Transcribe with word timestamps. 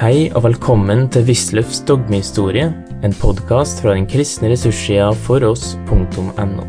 Hei 0.00 0.30
og 0.32 0.46
velkommen 0.46 1.02
til 1.12 1.26
Wisløffs 1.28 1.82
dogmehistorie, 1.84 2.70
en 3.04 3.14
podkast 3.20 3.82
fra 3.84 3.92
den 3.92 4.06
kristne 4.08 4.48
ressurssida 4.48 5.10
foross.no. 5.26 6.64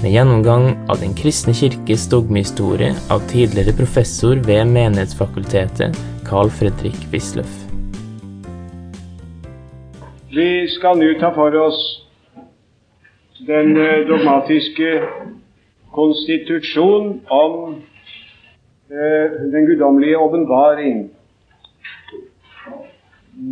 Med 0.00 0.08
gjennomgang 0.10 0.66
av 0.90 0.98
Den 0.98 1.14
kristne 1.14 1.54
kirkes 1.54 2.08
dogmehistorie 2.10 2.90
av 3.06 3.22
tidligere 3.30 3.76
professor 3.78 4.42
ved 4.48 4.66
Menighetsfakultetet, 4.72 5.94
Carl 6.26 6.50
Fredrik 6.50 6.98
Wisløff. 7.14 7.54
Vi 10.34 10.50
skal 10.74 10.98
nå 10.98 11.14
ta 11.22 11.30
for 11.38 11.54
oss 11.62 11.80
den 13.46 13.78
eh, 13.78 14.02
dogmatiske 14.10 14.98
konstitusjon 15.94 17.20
om 17.30 17.58
eh, 18.90 19.42
den 19.54 19.70
guddommelige 19.70 20.18
åpenbaring. 20.18 21.12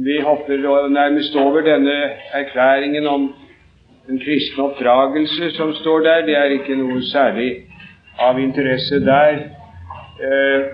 Vi 0.06 0.20
hopper 0.20 0.88
nærmest 0.88 1.36
over 1.36 1.60
denne 1.60 1.96
erklæringen 2.32 3.06
om 3.06 3.34
den 4.08 4.18
kristne 4.18 4.64
oppdragelse 4.64 5.50
som 5.50 5.74
står 5.74 5.98
der. 5.98 6.26
Det 6.26 6.36
er 6.36 6.44
ikke 6.44 6.76
noe 6.76 7.02
særlig 7.02 7.50
av 8.18 8.38
interesse 8.40 9.00
der. 9.04 9.40
Eh, 10.20 10.66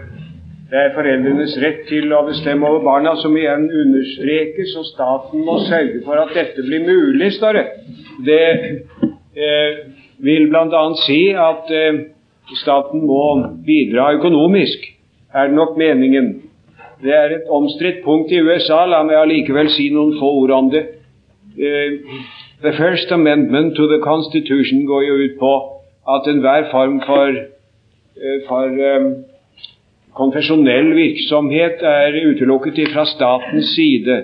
det 0.70 0.78
er 0.82 0.94
foreldrenes 0.96 1.54
rett 1.62 1.84
til 1.86 2.10
å 2.12 2.24
bestemme 2.26 2.66
over 2.66 2.82
barna 2.82 3.12
som 3.22 3.36
igjen 3.38 3.68
understrekes, 3.70 4.74
og 4.80 4.88
staten 4.88 5.44
må 5.46 5.60
sørge 5.68 6.00
for 6.04 6.18
at 6.18 6.34
dette 6.34 6.64
blir 6.66 6.82
mulig, 6.88 7.30
står 7.36 7.60
det. 7.60 7.66
Det 8.26 8.42
eh, 9.38 9.78
vil 10.26 10.48
bl.a. 10.50 10.82
si 11.04 11.20
at 11.30 11.70
eh, 11.70 12.00
staten 12.58 13.06
må 13.06 13.22
bidra 13.66 14.10
økonomisk, 14.18 14.90
er 15.34 15.48
det 15.48 15.58
nok 15.60 15.78
meningen. 15.78 16.34
Det 17.02 17.14
er 17.14 17.34
et 17.34 17.48
omstridt 17.50 18.04
punkt 18.04 18.32
i 18.32 18.40
USA. 18.40 18.84
La 18.88 19.02
meg 19.04 19.18
allikevel 19.20 19.68
si 19.74 19.90
noen 19.92 20.14
få 20.16 20.30
ord 20.40 20.52
om 20.56 20.70
det. 20.72 20.84
Uh, 21.56 22.22
the 22.64 22.72
First 22.76 23.12
Amendment 23.12 23.76
to 23.76 23.86
the 23.90 24.00
Constitution 24.04 24.86
går 24.88 25.02
jo 25.04 25.16
ut 25.24 25.34
på 25.40 25.52
at 26.14 26.28
enhver 26.30 26.70
form 26.70 27.00
for, 27.04 27.36
uh, 27.36 28.38
for 28.48 28.80
um, 28.92 29.10
konfesjonell 30.16 30.94
virksomhet 30.96 31.84
er 31.84 32.16
utelukket 32.30 32.80
fra 32.94 33.04
statens 33.04 33.74
side 33.76 34.22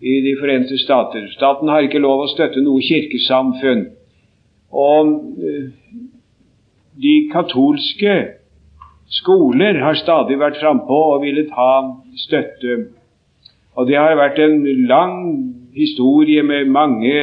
i 0.00 0.20
De 0.24 0.36
forente 0.40 0.78
stater. 0.78 1.28
Staten 1.32 1.68
har 1.68 1.84
ikke 1.84 2.00
lov 2.00 2.24
å 2.24 2.32
støtte 2.32 2.60
noe 2.64 2.80
kirkesamfunn. 2.84 3.86
Og 4.72 5.12
uh, 5.36 5.68
de 6.96 7.16
katolske 7.32 8.16
skoler 9.12 9.80
har 9.82 9.98
stadig 9.98 10.38
vært 10.40 10.60
frampå 10.60 11.00
og 11.14 11.22
villet 11.22 11.50
ha 11.54 11.72
støtte. 12.18 12.78
Og 13.76 13.86
det 13.88 13.98
har 13.98 14.16
vært 14.18 14.38
en 14.40 14.62
lang 14.88 15.18
historie 15.76 16.42
med 16.42 16.70
mange 16.72 17.18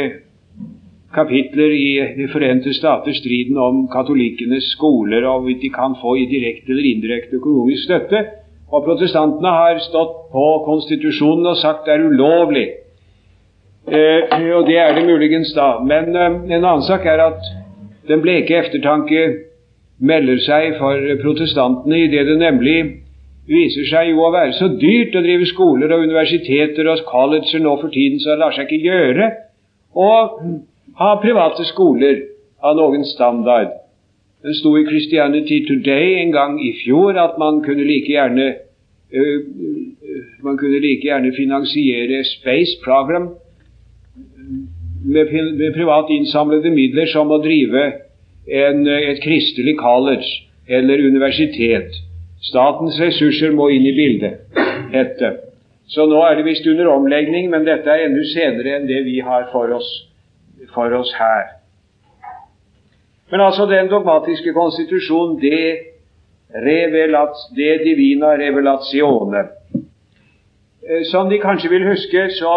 kapitler 1.14 1.74
i 1.74 1.90
De 2.18 2.28
forente 2.32 2.74
stater, 2.74 3.14
striden 3.14 3.58
om 3.58 3.88
katolikkenes 3.88 4.72
skoler 4.74 5.26
og 5.26 5.42
hvorvidt 5.42 5.62
de 5.62 5.70
kan 5.70 5.96
få 6.02 6.16
i 6.16 6.26
direkte 6.26 6.72
eller 6.72 6.90
indirekte 6.90 7.38
økonomisk 7.38 7.84
støtte. 7.84 8.26
Og 8.74 8.86
protestantene 8.86 9.50
har 9.54 9.82
stått 9.86 10.16
på 10.34 10.46
konstitusjonen 10.66 11.52
og 11.52 11.58
sagt 11.58 11.86
det 11.86 11.94
er 11.94 12.08
ulovlig. 12.10 12.68
Eh, 13.88 14.56
og 14.56 14.66
det 14.66 14.78
er 14.80 14.96
det 14.96 15.06
muligens 15.06 15.54
da. 15.54 15.78
Men 15.86 16.16
eh, 16.16 16.40
en 16.56 16.64
annen 16.64 16.86
sak 16.88 17.06
er 17.06 17.22
at 17.28 17.52
den 18.08 18.22
bleke 18.22 18.58
eftertanke 18.58 19.26
melder 20.04 20.42
seg 20.44 20.78
for 20.80 21.00
protestantene 21.22 22.04
i 22.04 22.12
det 22.12 22.26
det 22.28 22.38
nemlig 22.42 22.78
viser 23.48 23.88
seg 23.90 24.12
jo 24.12 24.24
å 24.24 24.32
være 24.34 24.56
så 24.58 24.70
dyrt 24.80 25.16
å 25.16 25.24
drive 25.24 25.48
skoler 25.50 25.92
og 25.92 26.06
universiteter 26.08 26.88
og 26.92 27.04
colleger 27.08 27.64
nå 27.64 27.76
for 27.82 27.92
tiden, 27.92 28.20
så 28.20 28.34
det 28.34 28.42
lar 28.42 28.56
seg 28.56 28.68
ikke 28.68 28.92
gjøre 28.92 29.30
å 30.00 30.12
ha 31.00 31.10
private 31.22 31.66
skoler 31.68 32.22
av 32.64 32.78
noen 32.80 33.04
standard. 33.08 33.74
Det 34.44 34.56
sto 34.60 34.74
i 34.76 34.86
Christianity 34.88 35.62
Today 35.68 36.20
en 36.22 36.32
gang 36.36 36.58
i 36.60 36.74
fjor 36.82 37.20
at 37.20 37.38
man 37.40 37.62
kunne 37.64 37.86
like 37.88 38.12
gjerne 38.12 38.48
uh, 39.16 39.40
man 40.44 40.58
kunne 40.60 40.82
like 40.84 41.08
gjerne 41.08 41.32
finansiere 41.36 42.24
Space 42.28 42.80
Program 42.84 43.30
med, 45.04 45.32
med 45.32 45.76
privat 45.76 46.12
innsamlede 46.12 46.72
midler 46.76 47.08
som 47.12 47.32
å 47.32 47.40
drive 47.44 47.86
en, 48.48 48.88
et 48.88 49.22
kristelig 49.24 49.78
college 49.80 50.28
eller 50.68 51.08
universitet. 51.08 51.96
Statens 52.44 53.00
ressurser 53.00 53.54
må 53.56 53.70
inn 53.72 53.86
i 53.88 53.96
bildet. 53.96 54.44
etter 54.94 55.40
Så 55.88 56.06
nå 56.08 56.22
er 56.26 56.36
det 56.36 56.46
visst 56.48 56.68
under 56.68 56.88
omlegning, 56.92 57.50
men 57.52 57.66
dette 57.68 57.90
er 57.92 58.08
enda 58.08 58.24
senere 58.32 58.78
enn 58.78 58.88
det 58.88 59.04
vi 59.06 59.20
har 59.22 59.50
for 59.52 59.72
oss, 59.76 59.90
for 60.74 60.94
oss 60.96 61.12
her. 61.20 61.60
Men 63.32 63.42
altså 63.42 63.66
den 63.66 63.90
dogmatiske 63.92 64.54
konstitusjon, 64.54 65.40
det, 65.42 65.94
revelat, 66.54 67.36
det 67.56 67.82
divina 67.84 68.36
revelazione. 68.40 69.48
Eh, 70.90 71.04
som 71.12 71.30
de 71.30 71.40
kanskje 71.42 71.70
vil 71.70 71.88
huske, 71.88 72.30
så 72.40 72.54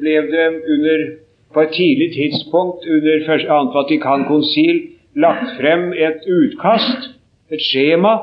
ble 0.00 0.16
det 0.32 0.46
under, 0.74 1.06
på 1.54 1.60
et 1.60 1.74
tidlig 1.78 2.10
tidspunkt 2.14 2.86
under 2.88 3.26
2. 3.26 3.60
Vatikankonsil 3.78 4.82
lagt 5.14 5.56
frem 5.58 5.92
et 5.92 6.24
utkast, 6.26 7.10
et 7.50 7.62
skjema, 7.62 8.16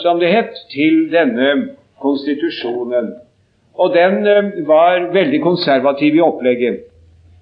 som 0.00 0.20
det 0.20 0.30
het, 0.32 0.54
til 0.72 1.08
denne 1.12 1.74
konstitusjonen. 2.00 3.12
Og 3.78 3.94
den 3.94 4.26
eh, 4.26 4.52
var 4.66 5.10
veldig 5.14 5.40
konservativ 5.42 6.16
i 6.16 6.24
opplegget. 6.24 6.84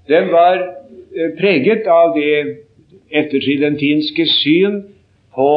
Den 0.09 0.31
var 0.33 0.57
eh, 0.61 1.33
preget 1.39 1.87
av 1.89 2.15
det 2.17 2.63
ettertridentinske 3.11 4.27
syn 4.43 4.83
på 5.37 5.53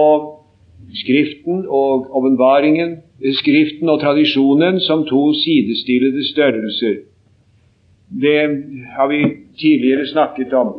Skriften 0.96 1.66
og 1.68 2.08
åpenbaringen, 2.18 2.96
Skriften 3.38 3.90
og 3.92 4.00
tradisjonen 4.02 4.80
som 4.82 5.04
to 5.06 5.34
sidestillede 5.38 6.24
størrelser. 6.32 6.96
Det 8.10 8.40
har 8.96 9.08
vi 9.12 9.20
tidligere 9.60 10.08
snakket 10.08 10.54
om. 10.54 10.72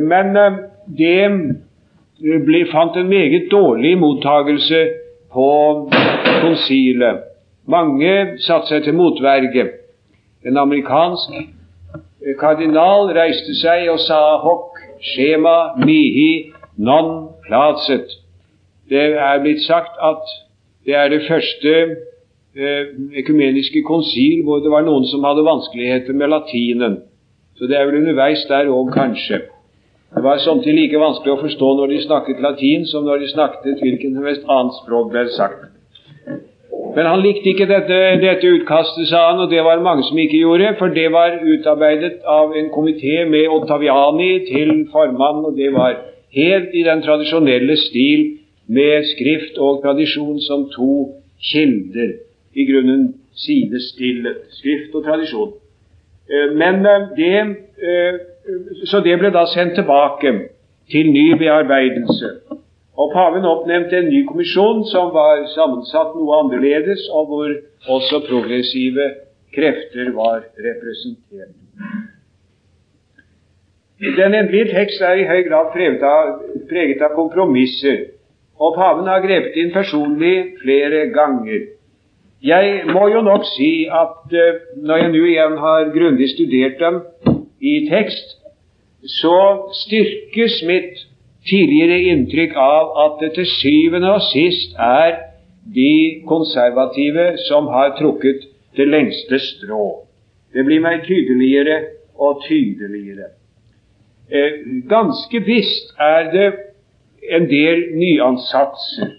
Men 0.00 0.36
eh, 0.36 0.58
det 0.96 2.38
ble, 2.46 2.64
fant 2.72 2.96
en 2.96 3.08
meget 3.08 3.50
dårlig 3.50 3.98
mottagelse 3.98 4.80
på 5.32 5.50
konsilet. 6.40 7.24
Mange 7.68 8.40
satte 8.40 8.72
seg 8.72 8.86
til 8.86 8.96
motverge. 8.96 9.66
En 10.46 10.56
amerikansk 10.56 11.34
kardinal 12.40 13.12
reiste 13.16 13.54
seg 13.58 13.88
og 13.92 14.00
sa 14.00 14.20
hoc 14.42 14.78
skjema 15.04 15.76
mihi 15.84 16.52
non 16.78 17.28
placet. 17.46 18.08
Det 18.88 19.12
er 19.20 19.42
blitt 19.42 19.62
sagt 19.66 19.98
at 20.02 20.24
det 20.86 20.96
er 20.96 21.10
det 21.12 21.26
første 21.28 21.74
eh, 22.56 22.84
ekumeniske 23.20 23.82
konsil 23.84 24.42
hvor 24.46 24.62
det 24.64 24.72
var 24.72 24.86
noen 24.86 25.04
som 25.10 25.26
hadde 25.28 25.44
vanskeligheter 25.44 26.16
med 26.16 26.32
latinen. 26.32 27.02
Så 27.58 27.66
det 27.66 27.76
er 27.76 27.86
vel 27.86 28.00
underveis 28.00 28.46
der 28.48 28.70
òg, 28.70 28.92
kanskje. 28.94 29.42
Det 30.14 30.22
var 30.24 30.38
samtidig 30.40 30.74
like 30.86 31.00
vanskelig 31.00 31.34
å 31.34 31.40
forstå 31.42 31.72
når 31.78 31.90
de 31.92 31.98
snakket 32.04 32.38
latin, 32.40 32.86
som 32.88 33.04
når 33.04 33.20
de 33.22 33.32
snakket 33.32 33.66
et 33.68 33.82
hvilket 33.84 34.14
som 34.14 34.24
helst 34.24 34.46
annet 34.54 34.78
språk, 34.80 35.10
ble 35.12 35.26
sagt. 35.36 35.66
Men 36.96 37.06
han 37.06 37.20
likte 37.22 37.52
ikke 37.52 37.66
dette, 37.68 37.98
dette, 38.22 38.52
utkastet, 38.56 39.10
sa 39.10 39.26
han, 39.28 39.42
og 39.44 39.52
det 39.52 39.60
var 39.66 39.82
mange 39.84 40.06
som 40.08 40.18
ikke 40.18 40.40
gjorde, 40.40 40.72
for 40.80 40.94
det 40.96 41.10
var 41.12 41.36
utarbeidet 41.44 42.24
av 42.24 42.56
en 42.56 42.70
komité 42.72 43.20
med 43.28 43.52
Ottaviani 43.52 44.30
til 44.48 44.72
formann, 44.92 45.44
og 45.44 45.56
det 45.60 45.68
var 45.76 46.00
helt 46.34 46.72
i 46.74 46.86
den 46.88 47.04
tradisjonelle 47.04 47.76
stil 47.76 48.24
med 48.66 49.04
skrift 49.12 49.60
og 49.60 49.82
tradisjon 49.84 50.40
som 50.40 50.66
to 50.72 50.94
kilder, 51.52 52.16
i 52.56 52.64
grunnen 52.66 53.12
sidestillet, 53.36 54.48
skrift 54.56 54.96
og 54.96 55.04
tradisjon. 55.04 55.52
Eh, 56.32 56.50
men 56.56 56.80
eh, 56.86 57.06
det 57.16 57.36
eh, 57.36 58.18
så 58.90 59.00
det 59.04 59.18
ble 59.20 59.30
da 59.34 59.44
sendt 59.52 59.76
tilbake 59.76 60.32
til 60.90 61.10
ny 61.12 61.26
bearbeidelse. 61.40 62.30
Og 62.98 63.12
Paven 63.14 63.44
oppnevnte 63.46 64.00
en 64.00 64.10
ny 64.10 64.24
kommisjon 64.26 64.82
som 64.90 65.12
var 65.14 65.44
sammensatt 65.54 66.16
noe 66.18 66.40
annerledes, 66.42 67.04
og 67.14 67.28
hvor 67.30 67.52
også 67.96 68.24
progressive 68.26 69.06
krefter 69.54 70.10
var 70.16 70.42
representert. 70.66 71.54
Den 73.98 74.34
endelige 74.34 74.70
tekst 74.72 75.02
er 75.02 75.18
i 75.18 75.26
høy 75.26 75.42
grad 75.48 75.72
preget 75.74 77.02
av, 77.02 77.14
kompromisser, 77.14 78.04
og 78.58 78.74
paven 78.74 79.06
har 79.10 79.22
grepet 79.22 79.56
inn 79.58 79.72
personlig 79.74 80.34
flere 80.62 81.06
ganger. 81.14 81.66
Jeg 82.42 82.84
må 82.86 83.08
jo 83.10 83.22
nok 83.26 83.46
si 83.56 83.88
at 83.90 84.34
uh, 84.34 84.60
når 84.78 85.02
jeg 85.02 85.10
nå 85.14 85.22
igjen 85.26 85.56
har 85.58 85.90
grundig 85.94 86.28
studert 86.30 86.78
dem 86.78 87.00
i 87.60 87.88
tekst, 87.90 88.36
så 89.06 89.38
styrkes 89.84 90.62
mitt 90.66 91.06
tidligere 91.48 92.00
inntrykk 92.12 92.56
av 92.56 92.92
at 93.04 93.20
det 93.22 93.32
til 93.38 93.46
syvende 93.46 94.10
og 94.12 94.22
sist 94.32 94.74
er 94.78 95.16
de 95.74 96.22
konservative 96.28 97.36
som 97.48 97.66
har 97.72 97.96
trukket 97.98 98.48
det 98.76 98.88
lengste 98.88 99.38
strå. 99.38 100.04
Det 100.54 100.64
blir 100.64 100.80
meg 100.80 101.04
tydeligere 101.06 101.80
og 102.18 102.42
tydeligere. 102.48 103.30
Eh, 104.30 104.60
ganske 104.88 105.40
visst 105.44 105.94
er 106.00 106.30
det 106.32 106.48
en 107.30 107.48
del 107.50 107.84
nyansatser. 107.96 109.14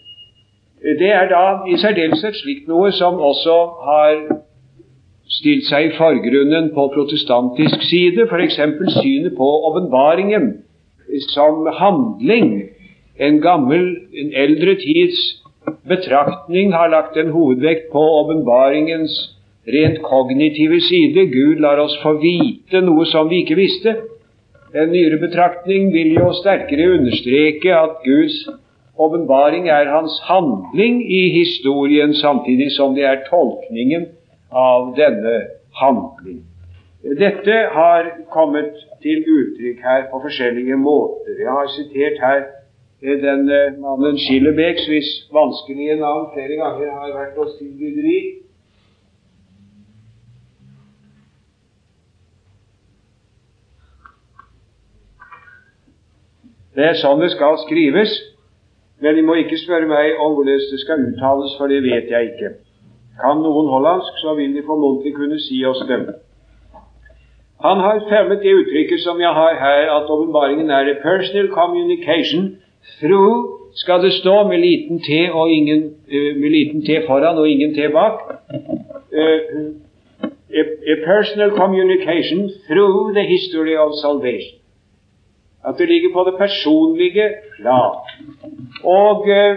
Det 1.00 1.12
er 1.12 1.28
da 1.30 1.44
i 1.68 1.78
særdeleshet 1.78 2.38
slikt 2.40 2.68
noe 2.68 2.92
som 2.96 3.20
også 3.20 3.58
har 3.86 4.14
stilt 5.30 5.68
seg 5.70 5.90
i 5.90 5.96
forgrunnen 5.98 6.72
på 6.74 6.88
protestantisk 6.94 7.84
side, 7.86 8.26
f.eks. 8.26 8.58
synet 8.98 9.36
på 9.38 9.50
åpenbaringen 9.70 10.52
som 11.30 11.68
handling. 11.80 12.70
En 13.20 13.42
gammel, 13.44 13.86
en 14.14 14.32
eldre 14.34 14.76
tids 14.80 15.20
betraktning 15.90 16.74
har 16.74 16.90
lagt 16.90 17.18
en 17.18 17.34
hovedvekt 17.36 17.92
på 17.92 18.04
åpenbaringens 18.22 19.18
rent 19.68 20.02
kognitive 20.02 20.80
side. 20.82 21.28
Gud 21.34 21.60
lar 21.60 21.82
oss 21.84 21.98
få 22.04 22.16
vite 22.22 22.82
noe 22.86 23.06
som 23.10 23.30
vi 23.30 23.44
ikke 23.44 23.60
visste. 23.60 23.96
En 24.74 24.92
nyere 24.94 25.18
betraktning 25.22 25.90
vil 25.94 26.14
jo 26.18 26.30
sterkere 26.38 26.94
understreke 26.98 27.74
at 27.74 28.02
Guds 28.06 28.44
åpenbaring 29.00 29.70
er 29.70 29.90
hans 29.90 30.20
handling 30.28 31.02
i 31.06 31.30
historien, 31.34 32.14
samtidig 32.14 32.72
som 32.76 32.96
det 32.96 33.06
er 33.08 33.24
tolkningen 33.30 34.10
av 34.52 34.94
denne 34.98 35.36
handling. 35.82 36.44
Dette 37.20 37.58
har 37.72 38.10
kommet 38.34 38.76
til 39.04 39.24
uttrykk 39.24 39.84
her 39.84 40.08
på 40.12 40.20
forskjellige 40.26 40.78
måter. 40.78 41.38
Jeg 41.40 41.52
har 41.52 41.68
sitert 41.76 42.20
her 42.20 42.42
den 43.02 43.46
mannen 43.80 44.20
Schillebeck, 44.20 44.82
hvis 44.88 45.10
vanskelige 45.32 45.96
navn 45.96 46.28
flere 46.34 46.60
ganger 46.60 46.92
har 46.92 47.14
vært 47.16 47.38
oss 47.38 47.56
til 47.60 47.72
bryderi. 47.78 48.20
Det 56.76 56.86
er 56.86 57.00
sånn 57.00 57.20
det 57.20 57.32
skal 57.34 57.58
skrives, 57.64 58.12
men 59.00 59.16
De 59.16 59.24
må 59.24 59.36
ikke 59.40 59.58
spørre 59.60 59.88
meg 59.88 60.20
om 60.20 60.36
hvordan 60.36 60.60
det 60.72 60.80
skal 60.84 61.02
uttales, 61.08 61.56
for 61.58 61.72
det 61.72 61.80
vet 61.84 62.12
jeg 62.12 62.34
ikke. 62.34 62.52
Kan 63.22 63.44
noen 63.44 63.68
hollandsk, 63.68 64.20
så 64.24 64.34
vil 64.38 64.56
de 64.56 64.66
formodentlig 64.66 65.16
kunne 65.16 65.40
si 65.44 65.60
oss 65.66 65.82
dem. 65.88 66.08
Han 67.60 67.78
har 67.84 68.00
fremmet 68.08 68.44
det 68.44 68.56
uttrykket 68.56 69.02
som 69.04 69.20
jeg 69.20 69.34
har 69.36 69.56
her, 69.60 69.90
at 69.98 70.12
åpenbaringen 70.12 70.70
er 70.72 70.92
a 70.94 71.00
personal 71.04 71.50
communication 71.52 72.56
through 73.00 73.60
skal 73.76 74.04
det 74.04 74.14
stå 74.14 74.48
med 74.48 74.58
liten 74.58 75.00
t, 75.00 75.10
ingen, 75.58 75.84
uh, 76.16 76.42
med 76.42 76.50
liten 76.50 76.82
t 76.82 77.02
foran 77.08 77.38
og 77.38 77.50
ingen 77.50 77.74
t 77.76 77.88
bak. 77.94 78.20
Uh, 79.12 79.76
a, 80.60 80.62
a 80.94 80.96
personal 81.06 81.52
communication 81.52 82.50
through 82.68 83.14
the 83.14 83.24
history 83.24 83.76
of 83.78 83.90
salvation. 84.02 84.59
At 85.68 85.76
det 85.78 85.88
ligger 85.88 86.10
på 86.14 86.24
det 86.24 86.36
personlige 86.38 87.30
plan. 87.56 87.96
Og 88.84 89.22
uh, 89.22 89.56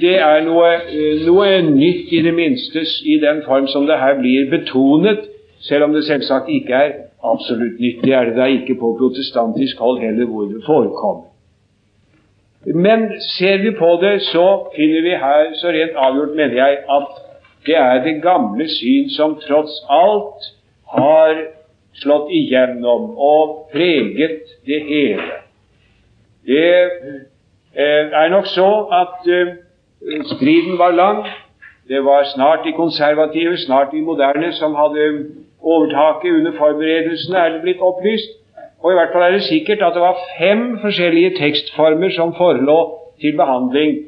det 0.00 0.16
er 0.18 0.44
noe, 0.46 0.68
uh, 0.86 1.24
noe, 1.26 1.62
nytt, 1.66 2.12
i 2.14 2.22
det 2.22 2.34
minste, 2.34 2.84
i 3.04 3.18
den 3.18 3.42
form 3.46 3.66
som 3.66 3.86
det 3.86 3.98
her 3.98 4.20
blir 4.20 4.50
betonet, 4.50 5.26
selv 5.60 5.84
om 5.84 5.94
det 5.94 6.04
selvsagt 6.04 6.48
ikke 6.48 6.74
er 6.74 6.92
absolutt 7.24 7.80
nytt. 7.80 8.04
Det 8.04 8.14
er 8.14 8.30
det 8.30 8.36
da 8.36 8.46
ikke 8.48 8.78
på 8.80 8.94
protestantisk 8.98 9.78
hold 9.78 10.00
heller, 10.00 10.26
hvor 10.26 10.46
det 10.52 10.62
forekommer. 10.66 11.26
Men 12.74 13.20
ser 13.20 13.58
vi 13.62 13.70
på 13.78 13.98
det, 14.02 14.20
så 14.22 14.46
finner 14.76 15.02
vi 15.02 15.14
her, 15.24 15.54
så 15.54 15.68
rent 15.68 15.96
avgjort 15.96 16.36
mener 16.36 16.54
jeg, 16.54 16.78
at 16.96 17.06
det 17.66 17.76
er 17.76 18.02
det 18.04 18.22
gamle 18.22 18.68
syn 18.68 19.10
som 19.10 19.36
tross 19.46 19.72
alt 19.88 20.50
har 20.94 21.40
slått 21.94 22.30
igjennom 22.30 23.14
og 23.18 23.70
preget 23.72 24.46
det 24.66 24.80
hele. 24.86 25.40
Det 26.46 26.70
eh, 27.74 28.06
er 28.22 28.28
nok 28.28 28.46
så 28.46 28.70
at 29.02 29.28
eh, 29.28 29.54
striden 30.36 30.78
var 30.78 30.90
lang. 30.90 31.26
Det 31.88 32.04
var 32.04 32.24
snart 32.24 32.64
de 32.64 32.72
konservative, 32.72 33.56
snart 33.56 33.92
de 33.92 34.02
moderne, 34.02 34.52
som 34.52 34.74
hadde 34.74 35.26
overtaket 35.60 36.36
under 36.38 36.52
forberedelsene, 36.58 37.38
er 37.38 37.48
det 37.52 37.62
blitt 37.62 37.80
opplyst. 37.80 38.30
Og 38.80 38.92
i 38.92 38.94
hvert 38.94 39.12
fall 39.12 39.22
er 39.22 39.32
det 39.36 39.42
sikkert 39.42 39.82
at 39.82 39.94
det 39.94 40.02
var 40.02 40.22
fem 40.38 40.78
forskjellige 40.80 41.34
tekstformer 41.38 42.10
som 42.10 42.34
forelå 42.34 42.78
til 43.20 43.36
behandling 43.36 43.98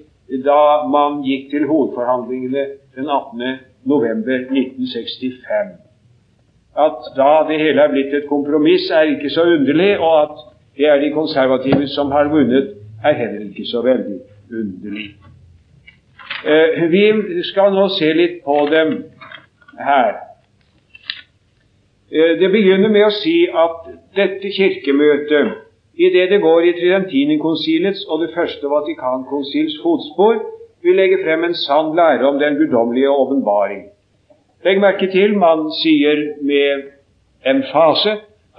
da 0.46 0.86
man 0.88 1.20
gikk 1.26 1.50
til 1.50 1.66
hovedforhandlingene 1.68 2.64
den 2.96 3.08
18. 3.08 3.58
november 3.84 4.38
1965. 4.48 5.91
At 6.78 7.12
da 7.16 7.44
det 7.48 7.60
hele 7.60 7.82
er 7.82 7.90
blitt 7.92 8.14
et 8.14 8.28
kompromiss, 8.28 8.90
er 8.90 9.02
ikke 9.12 9.30
så 9.30 9.42
underlig, 9.42 9.98
og 9.98 10.22
at 10.22 10.38
det 10.76 10.86
er 10.88 11.00
de 11.00 11.12
konservative 11.12 11.88
som 11.88 12.10
har 12.10 12.30
vunnet, 12.32 12.74
er 13.04 13.12
heller 13.12 13.40
ikke 13.48 13.66
så 13.66 13.82
veldig 13.82 14.20
underlig. 14.52 15.08
Eh, 16.46 16.90
vi 16.90 17.02
skal 17.42 17.74
nå 17.74 17.88
se 17.98 18.12
litt 18.12 18.40
på 18.44 18.56
dem 18.70 18.94
her. 19.78 20.14
Eh, 22.12 22.32
det 22.40 22.50
begynner 22.50 22.88
med 22.88 23.06
å 23.06 23.14
si 23.20 23.36
at 23.46 23.92
dette 24.16 24.50
kirkemøtet, 24.56 25.52
i 25.92 26.08
det 26.08 26.40
går 26.40 26.64
i 26.64 26.72
Tridentinerkonsilets 26.78 28.06
og 28.08 28.24
det 28.24 28.32
første 28.34 28.68
Vatikankonsils 28.68 29.76
fotspor, 29.84 30.40
vil 30.82 30.96
legge 30.96 31.20
frem 31.22 31.44
en 31.44 31.54
sann 31.54 31.92
lære 31.96 32.26
om 32.26 32.38
den 32.40 32.56
guddommelige 32.56 33.10
åpenbaring. 33.10 33.84
Legg 34.62 34.78
merke 34.78 35.08
til 35.10 35.32
man 35.38 35.64
sier 35.74 36.20
med 36.46 36.82
emfase 37.50 38.12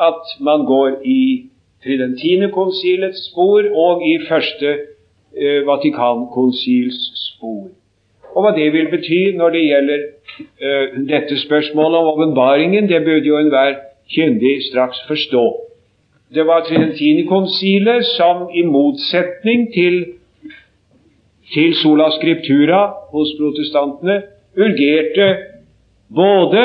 at 0.08 0.34
man 0.44 0.66
går 0.68 0.98
i 1.08 1.22
Tridentinekonsilets 1.84 3.22
spor 3.30 3.64
og 3.86 4.04
i 4.08 4.18
første 4.28 4.74
eh, 4.74 5.62
Vatikankonsils 5.68 7.00
spor. 7.22 7.70
Og 8.36 8.44
hva 8.44 8.52
det 8.58 8.68
vil 8.74 8.90
bety 8.92 9.22
når 9.38 9.56
det 9.56 9.64
gjelder 9.64 10.04
eh, 10.04 10.98
dette 11.08 11.40
spørsmålet 11.40 12.00
om 12.00 12.10
åpenbaringen, 12.14 12.90
det 12.92 13.04
burde 13.06 13.28
jo 13.28 13.40
enhver 13.40 13.80
kyndig 14.16 14.58
straks 14.72 15.00
forstå. 15.08 15.46
Det 16.36 16.48
var 16.48 16.66
Tridentinekonsilet 16.68 18.12
som 18.18 18.50
i 18.52 18.66
motsetning 18.68 19.70
til, 19.74 20.04
til 21.54 21.76
sola 21.80 22.12
scriptura 22.20 22.84
hos 23.16 23.36
protestantene 23.40 24.22
urgerte 24.60 25.53
både 26.16 26.64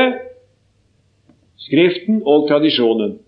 Skriften 1.58 2.22
og 2.24 2.46
tradisjonen. 2.48 3.18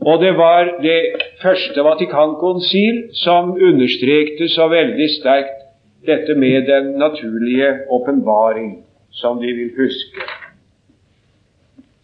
Og 0.00 0.20
det 0.20 0.32
var 0.36 0.68
det 0.82 1.00
første 1.42 1.84
Vatikankonsil 1.84 3.02
som 3.14 3.52
understrekte 3.52 4.48
så 4.48 4.66
veldig 4.68 5.08
sterkt 5.14 5.60
dette 6.06 6.34
med 6.34 6.66
den 6.66 6.92
naturlige 6.98 7.70
åpenbaring, 7.88 8.84
som 9.12 9.40
de 9.40 9.46
vil 9.46 9.70
huske. 9.76 10.26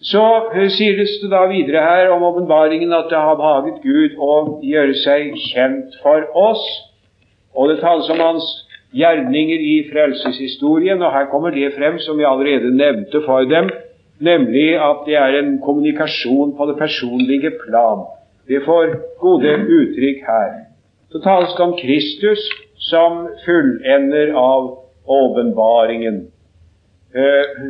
Så 0.01 0.25
eh, 0.55 0.69
sies 0.71 1.17
det 1.23 1.31
da 1.33 1.47
videre 1.51 1.83
her 1.83 2.13
om 2.15 2.23
åpenbaringen 2.23 2.93
at 2.93 3.09
det 3.11 3.19
har 3.19 3.39
behaget 3.41 3.81
Gud 3.83 4.21
å 4.21 4.61
gjøre 4.63 4.95
seg 5.01 5.33
kjent 5.49 5.97
for 6.03 6.29
oss. 6.37 6.63
Og 7.57 7.73
det 7.73 7.81
tales 7.81 8.11
om 8.13 8.21
Hans 8.21 8.47
gjerninger 8.97 9.65
i 9.73 9.75
frelseshistorien, 9.91 11.03
og 11.03 11.13
her 11.13 11.29
kommer 11.31 11.55
det 11.55 11.75
frem 11.77 11.99
som 12.05 12.19
vi 12.19 12.25
allerede 12.29 12.73
nevnte 12.77 13.23
for 13.27 13.45
dem, 13.49 13.71
nemlig 14.21 14.69
at 14.81 15.03
det 15.07 15.17
er 15.21 15.39
en 15.41 15.59
kommunikasjon 15.65 16.55
på 16.57 16.69
det 16.71 16.79
personlige 16.79 17.53
plan. 17.65 18.07
Det 18.49 18.63
får 18.65 18.95
gode 19.21 19.53
uttrykk 19.79 20.23
her. 20.27 20.53
Så 21.13 21.21
tales 21.23 21.55
det 21.57 21.65
om 21.65 21.75
Kristus 21.79 22.43
som 22.89 23.27
fullender 23.45 24.33
av 24.39 24.79
åpenbaringen. 25.07 26.27
Eh, 27.15 27.67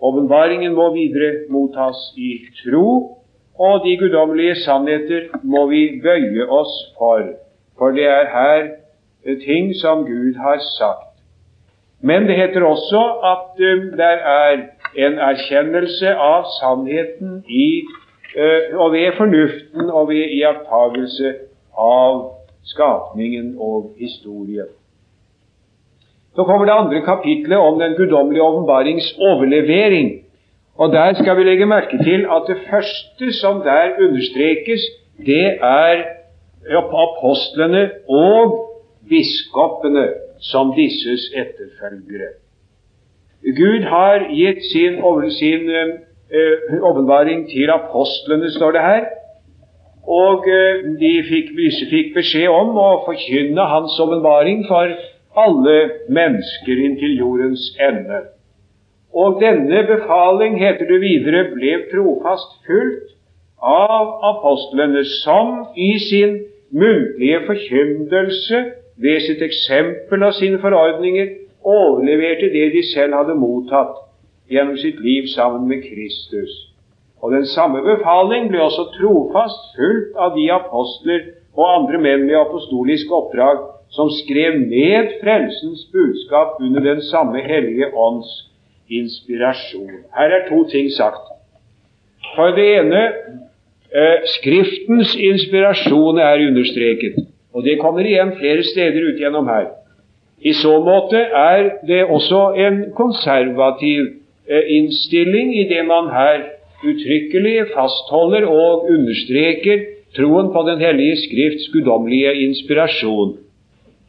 åpenbaringen 0.00 0.74
må 0.74 0.90
videre 0.94 1.48
mottas 1.50 2.12
i 2.16 2.38
tro, 2.62 3.18
og 3.58 3.84
de 3.84 3.96
guddommelige 3.98 4.54
sannheter 4.62 5.28
må 5.42 5.66
vi 5.66 6.00
bøye 6.02 6.46
oss 6.46 6.74
for, 6.98 7.24
for 7.78 7.96
det 7.96 8.06
er 8.06 8.30
her 8.30 8.68
ting 9.36 9.74
som 9.74 10.06
Gud 10.06 10.34
har 10.34 10.58
sagt. 10.78 11.08
Men 12.00 12.26
det 12.26 12.36
heter 12.36 12.62
også 12.62 13.02
at 13.32 13.60
uh, 13.60 13.82
det 13.98 14.14
er 14.24 14.56
en 15.06 15.18
erkjennelse 15.18 16.14
av 16.14 16.44
sannheten 16.60 17.42
i, 17.48 17.82
uh, 18.38 18.80
og 18.80 18.92
ved 18.92 19.12
fornuften 19.16 19.90
og 19.90 20.08
ved 20.08 20.24
iakttagelse 20.38 21.34
av 21.78 22.38
skapningen 22.64 23.56
og 23.58 23.94
historien. 23.98 24.70
Så 26.34 26.44
kommer 26.44 26.64
det 26.64 26.74
andre 26.78 27.00
kapitlet 27.02 27.58
om 27.58 27.80
den 27.80 27.94
guddommelige 27.98 28.42
åpenbarings 28.42 29.14
overlevering. 29.18 30.24
Og 30.78 30.92
Der 30.92 31.14
skal 31.14 31.36
vi 31.36 31.44
legge 31.44 31.66
merke 31.66 31.98
til 31.98 32.26
at 32.30 32.42
det 32.46 32.58
første 32.70 33.32
som 33.32 33.60
der 33.62 33.98
understrekes, 34.00 34.80
det 35.26 35.58
er 35.62 36.04
apostlene 36.76 37.90
og 38.08 38.67
biskopene 39.10 40.06
som 40.40 40.72
disses 40.76 41.28
etterfølgere. 41.34 42.34
Gud 43.42 43.82
har 43.82 44.26
gitt 44.34 44.62
sin, 44.72 44.98
sin 45.38 45.70
uh, 45.70 46.88
åpenbaring 46.90 47.46
til 47.50 47.70
apostlene, 47.70 48.50
står 48.50 48.70
det 48.76 48.80
her. 48.80 49.04
Og 50.02 50.46
uh, 50.46 50.88
de 51.00 51.12
fikk, 51.28 51.52
fikk, 51.90 52.14
beskjed 52.16 52.48
om 52.48 52.74
å 52.78 52.88
forkynne 53.06 53.68
hans 53.72 53.98
åpenbaring 54.00 54.66
for 54.68 54.96
alle 55.38 55.78
mennesker 56.08 56.82
inntil 56.86 57.14
jordens 57.18 57.70
ende. 57.90 58.24
Og 59.14 59.38
denne 59.40 59.84
befaling, 59.86 60.58
heter 60.60 60.86
det 60.90 61.00
videre, 61.00 61.46
ble 61.54 61.78
trofast 61.92 62.58
fulgt 62.66 63.14
av 63.62 64.18
apostlene, 64.32 65.04
som 65.22 65.54
i 65.76 65.94
sin 66.02 66.36
muntlige 66.70 67.40
forkyndelse 67.46 68.60
ved 69.02 69.20
sitt 69.26 69.42
eksempel 69.42 70.24
av 70.26 70.34
sine 70.38 70.58
forordninger 70.62 71.30
overleverte 71.64 72.50
det 72.54 72.70
de 72.74 72.82
selv 72.92 73.14
hadde 73.18 73.38
mottatt 73.38 73.96
gjennom 74.50 74.78
sitt 74.80 75.00
liv 75.04 75.28
sammen 75.34 75.68
med 75.68 75.84
Kristus. 75.84 76.52
Og 77.22 77.32
den 77.34 77.46
samme 77.46 77.82
befaling 77.82 78.48
ble 78.50 78.62
også 78.62 78.88
trofast 78.94 79.74
fulgt 79.76 80.18
av 80.18 80.36
de 80.36 80.46
apostler 80.54 81.26
og 81.58 81.64
andre 81.66 81.98
menn 82.02 82.26
med 82.26 82.38
apostolisk 82.38 83.10
oppdrag 83.12 83.64
som 83.94 84.10
skrev 84.12 84.60
ned 84.60 85.16
frelsens 85.22 85.86
budskap 85.92 86.60
under 86.60 86.84
den 86.84 87.02
samme 87.02 87.42
Hellige 87.42 87.90
Ånds 87.96 88.30
inspirasjon. 88.90 90.04
Her 90.16 90.34
er 90.36 90.48
to 90.48 90.62
ting 90.70 90.90
sagt. 90.92 91.32
For 92.36 92.54
det 92.56 92.66
ene 92.78 93.02
eh, 93.08 94.18
Skriftens 94.38 95.16
inspirasjon 95.16 96.20
er 96.22 96.46
understreket, 96.48 97.27
og 97.54 97.64
det 97.64 97.78
kommer 97.80 98.06
igjen 98.06 98.36
flere 98.38 98.62
steder 98.62 99.08
ut 99.08 99.20
gjennom 99.20 99.48
her. 99.48 99.70
I 100.40 100.52
så 100.54 100.78
måte 100.84 101.18
er 101.34 101.70
det 101.88 102.04
også 102.04 102.42
en 102.66 102.76
konservativ 102.96 104.04
eh, 104.46 104.64
innstilling 104.76 105.54
i 105.58 105.64
det 105.70 105.82
man 105.86 106.12
her 106.14 106.44
uttrykkelig 106.84 107.72
fastholder 107.74 108.46
og 108.46 108.86
understreker 108.90 109.84
troen 110.16 110.52
på 110.54 110.62
Den 110.68 110.78
hellige 110.80 111.16
Skrifts 111.16 111.68
guddommelige 111.72 112.34
inspirasjon. 112.46 113.36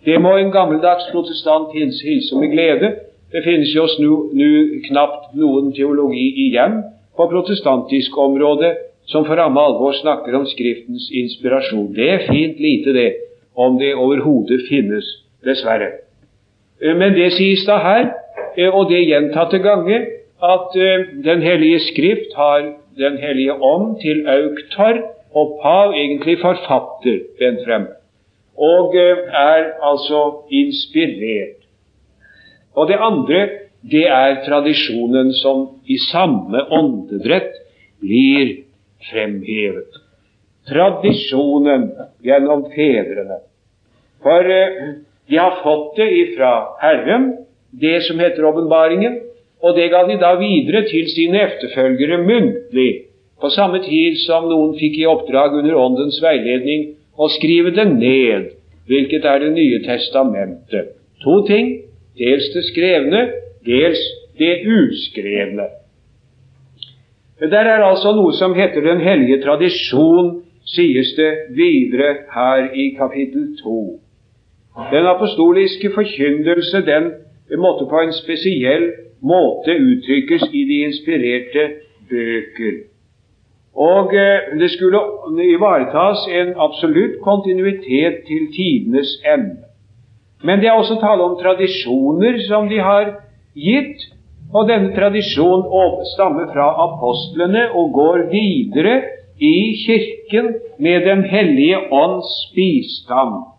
Det 0.05 0.21
må 0.21 0.37
en 0.37 0.51
gammeldags 0.51 1.09
protestant 1.11 1.73
hilse 1.73 2.35
med 2.35 2.51
glede. 2.53 2.93
Det 3.31 3.43
finnes 3.43 3.73
jo 3.75 3.87
nå 3.99 4.51
knapt 4.87 5.33
noen 5.35 5.73
teologi 5.73 6.27
igjen 6.45 6.79
på 7.17 7.27
protestantisk 7.33 8.17
område 8.17 8.75
som 9.09 9.25
for 9.25 9.35
ramme 9.35 9.61
alvor 9.61 9.97
snakker 9.97 10.37
om 10.37 10.45
Skriftens 10.45 11.09
inspirasjon. 11.13 11.93
Det 11.95 12.09
er 12.13 12.27
fint 12.29 12.59
lite, 12.61 12.93
det, 12.93 13.09
om 13.59 13.79
det 13.79 13.91
overhodet 13.95 14.63
finnes, 14.69 15.07
dessverre. 15.45 15.91
Eh, 16.81 16.95
men 16.95 17.15
det 17.17 17.31
sies 17.35 17.65
da 17.67 17.79
her, 17.83 18.09
eh, 18.55 18.69
og 18.71 18.89
det 18.91 19.03
gjentatte 19.07 19.59
ganger, 19.63 20.07
at 20.39 20.75
eh, 20.75 21.07
Den 21.23 21.41
hellige 21.41 21.79
Skrift 21.79 22.35
har 22.35 22.75
Den 22.97 23.17
hellige 23.17 23.53
ånd 23.53 23.99
til 24.01 24.27
auktor 24.27 24.99
og 25.35 25.59
pav, 25.61 25.93
egentlig 25.93 26.39
forfatter, 26.41 27.19
bent 27.39 27.59
frem, 27.65 27.85
og 28.57 28.95
er 28.95 29.69
altså 29.81 30.43
inspirert. 30.51 31.63
Og 32.75 32.87
det 32.87 32.97
andre, 32.99 33.49
det 33.91 34.07
er 34.07 34.41
tradisjonen 34.45 35.31
som 35.33 35.67
i 35.87 35.97
samme 36.11 36.65
åndedrett 36.71 37.55
blir 38.01 38.55
fremhevet. 39.11 40.01
Tradisjonen 40.67 41.87
gjennom 42.25 42.67
fedrene. 42.75 43.39
For 44.23 44.43
de 45.29 45.37
har 45.37 45.61
fått 45.63 45.95
det 45.95 46.09
ifra 46.11 46.53
Herren, 46.81 47.31
det 47.71 48.01
som 48.03 48.19
heter 48.19 48.45
åpenbaringen, 48.45 49.19
og 49.61 49.75
det 49.75 49.89
ga 49.91 50.05
de 50.07 50.17
da 50.19 50.33
videre 50.39 50.85
til 50.87 51.07
sine 51.11 51.41
efterfølgere 51.45 52.21
muntlig, 52.23 52.91
på 53.39 53.49
samme 53.55 53.79
tid 53.83 54.17
som 54.25 54.49
noen 54.51 54.73
fikk 54.79 54.97
i 54.99 55.07
oppdrag 55.07 55.55
under 55.61 55.77
Åndens 55.79 56.19
veiledning 56.23 56.89
å 57.15 57.29
skrive 57.31 57.71
det 57.75 57.85
ned, 57.91 58.49
hvilket 58.89 59.25
er 59.25 59.39
Det 59.39 59.51
nye 59.53 59.79
testamentet. 59.85 60.95
To 61.23 61.41
ting, 61.47 61.83
dels 62.17 62.49
det 62.53 62.63
skrevne, 62.71 63.21
dels 63.65 63.99
det 64.39 64.63
uskrevne. 64.65 65.67
Der 67.39 67.65
er 67.71 67.83
altså 67.83 68.11
noe 68.15 68.33
som 68.35 68.55
heter 68.55 68.81
Den 68.81 68.99
hellige 68.99 69.41
tradisjon, 69.43 70.41
sies 70.65 71.15
det 71.15 71.31
videre 71.55 72.25
her 72.33 72.71
i 72.75 72.91
kapittel 72.97 73.55
2. 73.63 73.99
Den 74.91 75.05
apostoliske 75.05 75.91
forkynnelse 75.95 76.81
den 76.85 77.11
måtte 77.57 77.85
på 77.89 77.99
en 77.99 78.13
spesiell 78.13 78.91
måte 79.21 79.75
uttrykkes 79.75 80.43
i 80.53 80.61
de 80.69 80.77
inspirerte 80.87 81.63
bøker. 82.09 82.75
Og 83.75 84.13
eh, 84.15 84.59
det 84.59 84.71
skulle 84.71 84.99
ivaretas 85.55 86.27
en 86.41 86.53
absolutt 86.57 87.19
kontinuitet 87.23 88.23
til 88.27 88.47
tidenes 88.55 89.11
ende. 89.33 89.65
Men 90.43 90.59
det 90.59 90.67
er 90.67 90.71
også 90.79 90.99
tale 90.99 91.23
om 91.23 91.37
tradisjoner 91.41 92.39
som 92.47 92.69
de 92.69 92.79
har 92.79 93.11
gitt, 93.55 94.07
og 94.53 94.69
denne 94.69 94.95
tradisjonen 94.95 96.05
stammer 96.15 96.47
fra 96.53 96.67
apostlene 96.87 97.67
og 97.75 97.93
går 97.93 98.25
videre 98.31 99.01
i 99.39 99.55
Kirken 99.85 100.53
med 100.79 101.05
Den 101.05 101.23
hellige 101.23 101.77
ånds 101.91 102.31
bistand. 102.55 103.58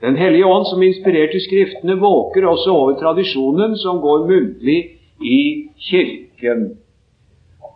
Den 0.00 0.16
hellige 0.16 0.46
ånd 0.46 0.66
som 0.66 0.82
inspirerte 0.82 1.40
Skriftene, 1.44 1.98
våker 2.00 2.46
også 2.48 2.72
over 2.72 2.96
tradisjonen 3.00 3.76
som 3.76 4.00
går 4.00 4.24
muntlig 4.28 4.78
i 5.20 5.40
Kirken. 5.90 6.70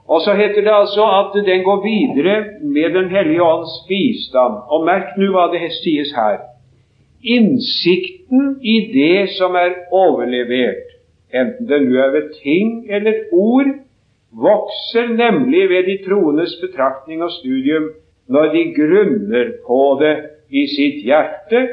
Og 0.08 0.20
så 0.24 0.34
heter 0.36 0.64
det 0.64 0.72
altså 0.72 1.04
at 1.04 1.36
den 1.46 1.62
går 1.64 1.82
videre 1.84 2.44
med 2.60 2.94
Den 2.94 3.10
hellige 3.10 3.42
ånds 3.42 3.76
bistand. 3.88 4.56
Og 4.68 4.84
merk 4.84 5.16
nå 5.16 5.30
hva 5.32 5.48
det 5.52 5.70
sies 5.80 6.12
her. 6.16 6.40
Innsikten 7.24 8.58
i 8.60 8.76
det 8.92 9.30
som 9.38 9.56
er 9.56 9.78
overlevert, 9.92 10.92
enten 11.32 11.68
det 11.68 11.80
nå 11.86 11.96
er 12.04 12.12
ved 12.12 12.34
ting 12.42 12.84
eller 12.92 13.32
ord, 13.32 13.70
vokser 14.32 15.08
nemlig 15.08 15.68
ved 15.70 15.88
de 15.88 15.96
troendes 16.04 16.56
betraktning 16.60 17.22
og 17.22 17.32
studium 17.32 17.88
når 18.28 18.52
de 18.52 18.64
grunner 18.76 19.50
på 19.66 19.80
det 20.00 20.14
i 20.50 20.66
sitt 20.68 21.00
hjerte 21.06 21.64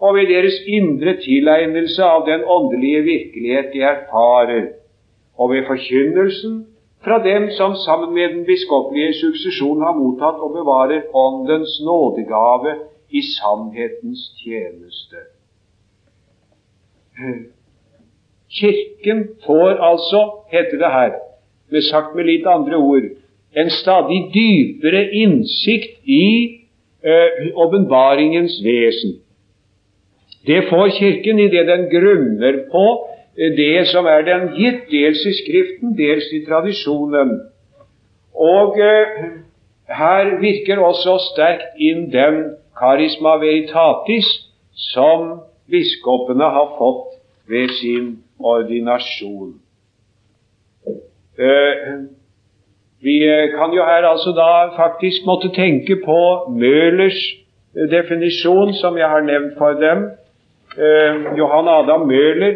og 0.00 0.14
ved 0.16 0.26
deres 0.32 0.58
indre 0.66 1.16
tilegnelse 1.20 2.02
av 2.04 2.26
den 2.26 2.44
åndelige 2.46 3.02
virkelighet 3.02 3.72
de 3.72 3.82
erfarer, 3.94 4.66
og 5.38 5.50
ved 5.50 5.66
forkynnelsen 5.66 6.66
fra 7.04 7.18
dem 7.24 7.50
som 7.50 7.74
sammen 7.86 8.14
med 8.14 8.28
den 8.28 8.44
biskopelige 8.44 9.14
suksesjon 9.20 9.82
har 9.82 9.96
mottatt 9.96 10.40
og 10.44 10.52
bevarer 10.56 11.08
Åndens 11.16 11.80
nådegave 11.84 12.74
i 13.10 13.22
sannhetens 13.36 14.20
tjeneste. 14.42 15.22
Kirken 18.50 19.28
får 19.46 19.70
altså, 19.90 20.20
heter 20.52 20.78
det 20.78 20.92
her, 20.92 21.12
med 21.70 21.82
sagt 21.82 22.14
med 22.16 22.24
litt 22.24 22.46
andre 22.46 22.76
ord, 22.76 23.08
en 23.56 23.70
stadig 23.70 24.20
dypere 24.34 25.02
innsikt 25.22 26.00
i 26.04 26.26
eh, 27.04 27.50
åpenbaringens 27.54 28.60
vesen. 28.64 29.18
Det 30.46 30.64
får 30.70 30.88
Kirken 30.98 31.38
idet 31.38 31.66
den 31.68 31.88
grunner 31.92 32.64
på 32.72 32.86
det 33.36 33.86
som 33.88 34.06
er 34.06 34.24
den 34.24 34.48
gitt, 34.56 34.88
dels 34.90 35.20
i 35.26 35.32
Skriften, 35.36 35.94
dels 35.98 36.26
i 36.32 36.44
tradisjonen. 36.48 37.36
Og 38.34 38.78
eh, 38.80 39.20
her 39.88 40.36
virker 40.40 40.80
også 40.80 41.18
sterkt 41.30 41.76
inn 41.78 42.08
den 42.12 42.42
karisma 42.78 43.36
veritatis 43.42 44.28
som 44.92 45.42
biskopene 45.70 46.48
har 46.56 46.72
fått 46.78 47.18
ved 47.50 47.74
sin 47.80 48.12
ordinasjon. 48.38 49.58
Eh, 51.40 51.90
vi 53.00 53.18
kan 53.56 53.72
jo 53.72 53.84
her 53.84 54.04
altså 54.04 54.32
da 54.36 54.76
faktisk 54.76 55.24
måtte 55.26 55.48
tenke 55.56 55.96
på 56.04 56.20
Møhlers 56.52 57.20
definisjon, 57.90 58.74
som 58.74 58.98
jeg 58.98 59.08
har 59.08 59.24
nevnt 59.24 59.56
for 59.58 59.78
dem, 59.80 60.10
eh, 60.78 61.36
Johan 61.38 61.68
Adam 61.68 62.06
Møhler, 62.08 62.54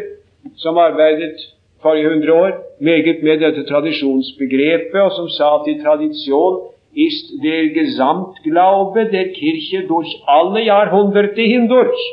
som 0.57 0.77
arbeidet 0.77 1.41
forrige 1.81 2.09
hundre 2.09 2.33
år 2.33 2.51
meget 2.79 3.23
med 3.23 3.39
dette 3.39 3.65
tradisjonsbegrepet, 3.69 5.01
og 5.01 5.11
som 5.11 5.29
sa 5.29 5.51
i 5.67 5.79
tradisjon 5.83 6.61
ist 6.95 7.27
der 7.43 7.73
Gesamtglaube 7.75 9.01
der 9.11 9.27
Kirche 9.35 9.87
durch 9.87 10.11
alle 10.27 10.61
Jahrhunderte 10.63 11.41
hindurch. 11.41 12.03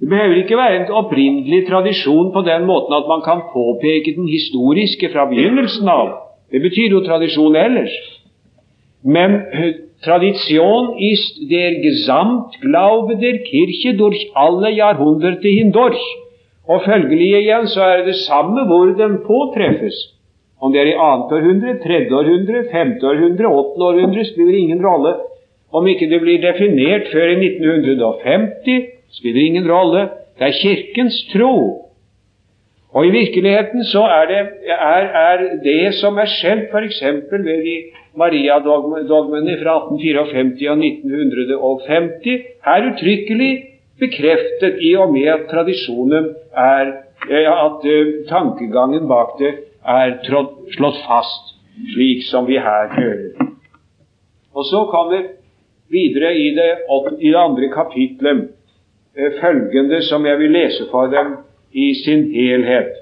Det 0.00 0.08
behøver 0.08 0.36
ikke 0.36 0.56
være 0.56 0.76
en 0.76 0.90
opprinnelig 0.90 1.68
tradisjon 1.68 2.32
på 2.32 2.40
den 2.40 2.66
måten 2.66 2.94
at 2.94 3.08
man 3.08 3.22
kan 3.28 3.40
påpeke 3.52 4.14
den 4.16 4.28
historiske 4.28 5.10
fra 5.12 5.24
begynnelsen 5.28 5.88
av. 5.88 6.08
Det 6.52 6.62
betyr 6.62 6.88
jo 6.90 7.04
tradisjon 7.04 7.56
ellers. 7.56 7.92
Men 9.02 9.42
Tradition 10.02 10.96
ist 10.98 11.50
der 11.50 11.74
Gesamtglaube 11.80 13.16
der 13.16 13.38
Kirche 13.38 13.94
durch 13.94 14.30
alle 14.34 14.70
Jahrhunderte 14.70 15.48
hindurch. 15.48 16.00
Og 16.66 16.84
følgelig 16.84 17.28
igjen 17.40 17.66
så 17.68 17.82
er 17.82 18.04
det 18.06 18.16
samme 18.16 18.64
hvor 18.68 18.94
den 18.96 19.18
påtreffes. 19.26 19.98
Om 20.60 20.72
det 20.72 20.80
er 20.80 20.90
i 20.92 20.96
annet 21.08 21.32
århundre, 21.36 21.74
tredje 21.84 22.14
århundre, 22.16 22.64
femte 22.72 23.06
århundre, 23.06 23.48
åttende 23.48 23.86
århundre, 23.90 24.24
spiller 24.24 24.56
ingen 24.58 24.80
rolle. 24.86 25.14
Om 25.72 25.86
ikke 25.86 26.08
det 26.10 26.20
blir 26.20 26.40
definert 26.42 27.08
før 27.12 27.32
i 27.34 27.36
1950, 27.46 28.88
spiller 29.18 29.42
ingen 29.42 29.70
rolle. 29.70 30.08
Det 30.38 30.48
er 30.48 30.58
Kirkens 30.62 31.24
tro. 31.32 31.54
Og 32.94 33.06
i 33.06 33.10
virkeligheten 33.10 33.84
så 33.84 34.02
er 34.02 34.24
det, 34.26 34.40
er, 34.66 35.04
er 35.28 35.44
det 35.64 35.94
som 35.94 36.18
er 36.18 36.28
skjelt 36.28 36.72
f.eks. 36.72 37.02
ved 37.32 37.64
de 37.68 37.76
Maria-dogmene 38.20 39.56
fra 39.62 39.76
1854 39.86 40.70
og 40.70 40.82
1950, 40.84 42.46
er 42.74 42.88
uttrykkelig 42.90 43.52
bekreftet 44.00 44.80
i 44.84 44.94
og 45.00 45.12
med 45.14 45.28
at 45.34 45.46
tradisjonen 45.50 46.30
er 46.56 46.92
at 47.30 47.84
uh, 47.84 48.12
tankegangen 48.28 49.08
bak 49.08 49.36
det 49.40 49.52
er 49.84 50.16
slått 50.24 51.02
fast, 51.04 51.54
slik 51.92 52.24
som 52.28 52.48
vi 52.48 52.58
her 52.60 52.88
hører. 52.96 53.50
Og 54.56 54.64
så 54.68 54.84
kommer 54.90 55.28
videre 55.92 56.32
i 56.36 56.50
det, 56.56 56.70
i 57.20 57.28
det 57.28 57.40
andre 57.40 57.68
kapitlet 57.74 58.42
uh, 58.48 59.30
følgende 59.40 60.02
som 60.08 60.26
jeg 60.26 60.40
vil 60.40 60.56
lese 60.56 60.88
for 60.90 61.12
dem 61.12 61.36
i 61.72 61.92
sin 62.02 62.28
helhet. 62.34 62.92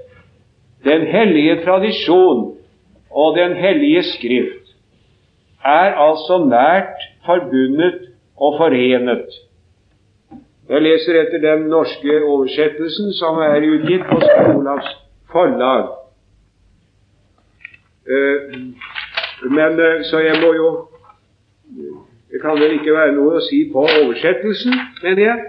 Den 0.84 1.06
hellige 1.06 1.58
tradisjon 1.64 2.54
og 3.10 3.37
Den 3.37 3.54
hellige 3.56 4.02
skrift 4.02 4.67
er 5.64 5.98
altså 5.98 6.38
nært 6.44 7.06
forbundet 7.26 8.00
og 8.36 8.58
forenet 8.60 9.26
jeg 10.68 10.82
leser 10.82 11.16
etter 11.22 11.40
den 11.40 11.68
norske 11.72 12.24
oversettelsen 12.24 13.12
som 13.16 13.38
er 13.40 13.64
utgitt 13.64 14.02
på 14.04 14.18
Skolavs 14.20 14.90
forlag. 15.32 15.86
Eh, 18.08 18.58
men 19.56 19.80
eh, 19.80 20.04
Så 20.04 20.18
jeg 20.18 20.36
må 20.42 20.52
jo 20.54 20.88
Det 22.30 22.40
kan 22.42 22.60
vel 22.60 22.74
ikke 22.76 22.92
være 22.92 23.14
noe 23.16 23.38
å 23.38 23.46
si 23.46 23.62
på 23.72 23.86
oversettelsen, 23.86 24.74
mener 25.02 25.22
jeg. 25.22 25.44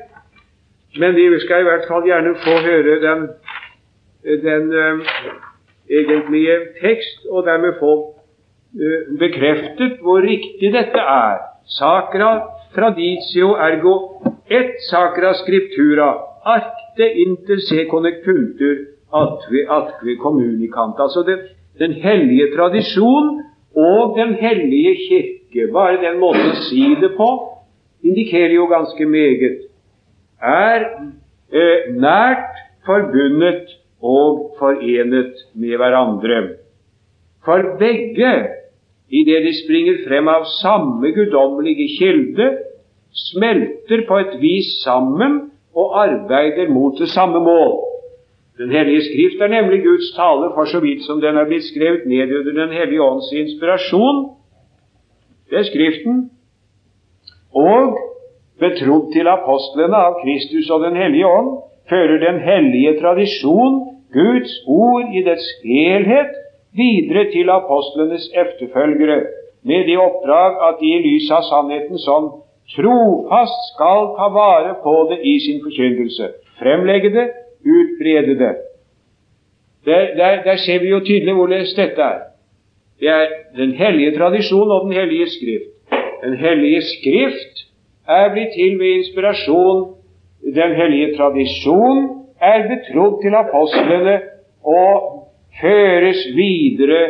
Men 1.00 1.16
vi 1.16 1.26
skal 1.44 1.62
i 1.62 1.68
hvert 1.68 1.88
fall 1.90 2.08
gjerne 2.08 2.32
få 2.40 2.54
høre 2.64 2.94
den, 3.04 3.26
den 4.46 4.72
uh, 4.72 5.04
egentlige 5.92 6.56
tekst, 6.80 7.28
og 7.30 7.44
dermed 7.46 7.76
få 7.82 7.92
bekreftet 9.20 10.00
hvor 10.04 10.22
riktig 10.22 10.74
dette 10.74 11.02
er. 11.02 11.40
Sacra 11.70 12.32
traditio 12.76 13.56
ergo 13.58 13.96
et 14.50 14.78
sacra 14.90 15.34
scriptura 15.42 16.10
arte 16.46 17.08
inter 17.26 17.62
se 17.66 17.86
connectuntur 17.90 18.76
atque, 19.12 19.66
atque 19.70 20.18
communicant. 20.22 21.00
Altså 21.00 21.24
det, 21.24 21.38
den 21.80 21.94
hellige 21.94 22.56
tradisjon 22.56 23.44
og 23.76 24.18
Den 24.18 24.34
hellige 24.34 24.96
kirke, 25.08 25.72
bare 25.74 26.02
den 26.02 26.18
måten 26.20 26.50
å 26.52 26.62
si 26.66 26.96
det 27.00 27.12
på, 27.16 27.28
indikerer 28.04 28.56
jo 28.56 28.66
ganske 28.68 29.06
meget, 29.06 29.62
er 30.42 30.86
eh, 31.54 31.92
nært 31.94 32.58
forbundet 32.88 33.70
og 34.02 34.58
forenet 34.60 35.38
med 35.54 35.78
hverandre. 35.78 36.40
For 37.46 37.78
begge, 37.80 38.34
idet 39.10 39.44
de 39.46 39.54
springer 39.64 40.02
frem 40.08 40.28
av 40.28 40.46
samme 40.62 41.12
guddommelige 41.12 41.88
kilde, 41.98 42.50
smelter 43.30 44.06
på 44.08 44.18
et 44.22 44.36
vis 44.42 44.70
sammen 44.84 45.40
og 45.76 45.96
arbeider 46.04 46.70
mot 46.70 46.98
det 47.00 47.10
samme 47.10 47.40
mål. 47.44 47.80
Den 48.60 48.72
hellige 48.72 49.02
Skrift 49.02 49.42
er 49.42 49.48
nemlig 49.48 49.84
Guds 49.84 50.12
tale 50.16 50.52
for 50.56 50.66
så 50.66 50.80
vidt 50.80 51.06
som 51.08 51.22
den 51.22 51.38
er 51.38 51.48
blitt 51.48 51.64
skrevet 51.64 52.04
ned 52.06 52.34
under 52.40 52.54
Den 52.66 52.74
hellige 52.80 53.02
ånds 53.02 53.32
inspirasjon. 53.32 54.18
Det 55.50 55.58
er 55.58 55.64
Skriften. 55.64 56.30
Og 57.56 57.98
betrodd 58.60 59.14
til 59.14 59.28
apostlene 59.28 59.98
av 60.08 60.20
Kristus 60.24 60.70
og 60.70 60.84
Den 60.84 60.96
hellige 60.96 61.28
ånd 61.28 61.50
fører 61.90 62.20
den 62.20 62.40
hellige 62.50 63.00
tradisjon 63.02 63.80
Guds 64.14 64.54
ord 64.68 65.16
i 65.16 65.24
dets 65.24 65.48
helhet 65.64 66.36
videre 66.74 67.32
til 67.32 67.50
apostlenes 67.50 68.30
efterfølgere, 68.44 69.24
med 69.64 69.88
det 69.88 69.98
oppdrag 69.98 70.52
at 70.68 70.78
de 70.82 70.88
i 70.96 71.02
lys 71.04 71.32
av 71.32 71.44
sannheten 71.50 72.00
som 72.00 72.30
trofast 72.76 73.62
skal 73.74 74.14
ta 74.18 74.30
vare 74.34 74.76
på 74.84 74.96
det 75.12 75.20
i 75.24 75.36
sin 75.46 75.60
forkynnelse. 75.64 76.32
Fremlegge 76.60 77.12
det, 77.16 77.28
utbrede 77.66 78.36
det. 78.40 78.56
Der, 79.86 80.02
der, 80.16 80.44
der 80.44 80.56
ser 80.56 80.80
vi 80.80 80.90
jo 80.90 81.00
tydelig 81.00 81.34
hvordan 81.34 81.66
dette 81.76 82.02
er. 82.02 82.20
Det 83.00 83.10
er 83.10 83.28
Den 83.58 83.72
hellige 83.72 84.18
tradisjon 84.18 84.72
og 84.72 84.86
Den 84.86 84.94
hellige 84.94 85.30
skrift. 85.30 85.72
Den 86.24 86.38
hellige 86.38 86.82
skrift 86.82 87.56
er 88.08 88.34
blitt 88.34 88.54
til 88.56 88.80
ved 88.80 88.92
inspirasjon. 89.00 89.96
Den 90.56 90.76
hellige 90.76 91.18
tradisjon 91.18 92.00
er 92.42 92.68
betrodd 92.68 93.22
til 93.24 93.36
apostlene 93.36 94.20
og 94.64 95.20
føres 95.62 96.24
videre 96.36 97.02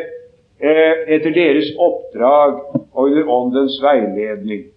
eh, 0.59 1.15
etter 1.15 1.33
deres 1.35 1.71
oppdrag 1.77 2.59
og 2.75 3.01
under 3.05 3.31
Åndens 3.37 3.79
veiledning. 3.83 4.67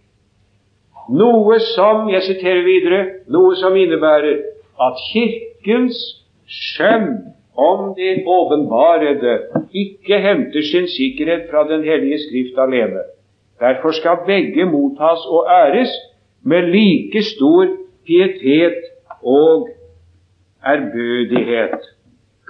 Noe 1.11 1.59
som 1.73 2.07
jeg 2.13 2.23
siterer 2.29 2.63
videre, 2.67 3.01
noe 3.33 3.57
som 3.59 3.77
innebærer 3.77 4.39
at 4.81 5.01
Kirkens 5.11 5.99
skjønn 6.47 7.33
om 7.59 7.91
det 7.97 8.23
åpenbarede 8.27 9.35
ikke 9.77 10.21
henter 10.25 10.63
sin 10.63 10.87
sikkerhet 10.89 11.51
fra 11.51 11.67
Den 11.69 11.85
hellige 11.85 12.19
Skrift 12.23 12.59
alene. 12.59 13.03
Derfor 13.61 13.91
skal 13.91 14.25
begge 14.27 14.65
mottas 14.65 15.27
og 15.29 15.47
æres 15.51 15.93
med 16.43 16.63
like 16.63 17.23
stor 17.23 17.67
pietet 18.07 18.79
og 19.23 19.69
ærbødighet. 20.67 21.83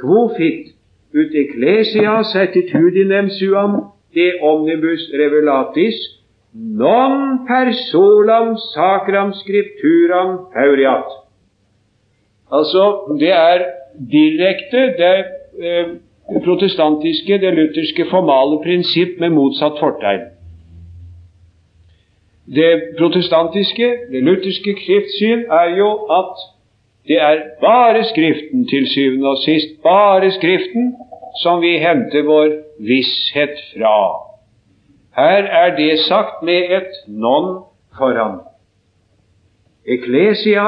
Quo 0.01 0.29
fit 0.37 0.73
ut 1.15 1.35
ecclesia 1.35 2.23
certitudinem 2.33 3.31
suam 3.31 3.93
de 4.15 4.27
omnibus 4.41 5.03
revelatis 5.13 5.97
non 6.55 7.47
personam 7.47 8.57
sacram 8.75 9.33
scripturam 9.33 10.53
pauriat. 10.53 11.09
Altså, 12.53 13.17
det 13.21 13.33
er 13.33 13.59
direkte 14.11 14.81
det 15.01 15.25
eh, 15.59 15.87
protestantiske, 16.45 17.39
det 17.39 17.55
lutherske 17.55 18.07
formale 18.11 18.61
prinsipp 18.65 19.21
med 19.21 19.31
motsatt 19.31 19.81
fortegn. 19.81 20.29
Det 22.57 22.73
protestantiske, 22.99 23.89
det 24.13 24.23
lutherske 24.23 24.77
skriftsyn 24.83 25.45
er 25.61 25.77
jo 25.79 25.91
at 26.21 26.35
det 27.09 27.19
er 27.21 27.37
bare 27.61 28.05
Skriften 28.05 28.69
til 28.69 28.87
syvende 28.89 29.29
og 29.29 29.39
sist, 29.39 29.83
bare 29.83 30.31
Skriften, 30.31 30.95
som 31.43 31.61
vi 31.61 31.79
henter 31.79 32.23
vår 32.23 32.49
visshet 32.79 33.57
fra. 33.73 33.99
Her 35.17 35.43
er 35.63 35.77
det 35.77 35.99
sagt 35.99 36.43
med 36.43 36.71
et 36.79 36.93
non 37.09 37.65
foran. 37.99 38.39
Ecclesia 39.87 40.67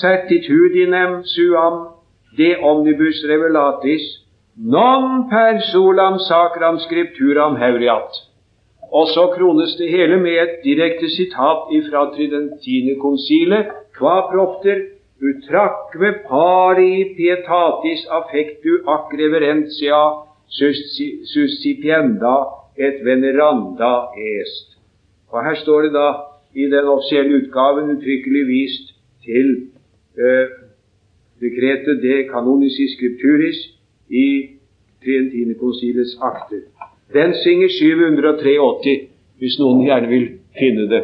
certitudinem 0.00 1.24
suam 1.24 1.76
de 2.38 2.56
omnibus 2.56 3.24
revelatis 3.30 4.02
non 4.56 5.28
per 5.30 5.60
solam 5.72 6.18
sacram 6.18 6.78
scripturam 6.78 7.56
heuriat. 7.56 8.10
Og 8.92 9.06
så 9.08 9.26
krones 9.36 9.76
det 9.76 9.90
hele 9.90 10.16
med 10.16 10.32
et 10.32 10.54
direkte 10.64 11.10
sitat 11.10 11.70
ifra 11.72 12.10
Tridentine 12.14 13.00
konsile, 13.00 13.66
qua 13.98 14.20
propter 14.32 14.95
utraque 15.20 16.12
pari 16.28 17.14
pietatis 17.16 18.06
affectu 18.10 18.82
ac 18.86 19.12
reverentia 19.12 20.02
suscipienda 21.32 22.36
et 22.76 23.04
veneranda 23.04 24.10
est. 24.16 24.76
Og 25.32 25.44
Her 25.44 25.54
står 25.54 25.82
det 25.82 25.92
da 25.92 26.08
i 26.54 26.64
den 26.70 26.84
offisielle 26.84 27.36
utgaven 27.40 27.90
uttrykkelig 27.96 28.46
vist 28.46 28.94
til 29.24 29.48
eh, 30.18 30.46
dekretet 31.40 32.02
de 32.02 32.28
Canonis 32.30 32.76
scripturis 32.96 33.58
i 34.08 34.48
Trientine 35.04 35.54
konsilets 35.54 36.16
akter. 36.22 36.62
Den 37.12 37.34
synger 37.44 37.68
783, 37.68 39.08
hvis 39.38 39.58
noen 39.60 39.84
gjerne 39.84 40.08
vil 40.08 40.26
finne 40.58 40.88
det 40.90 41.02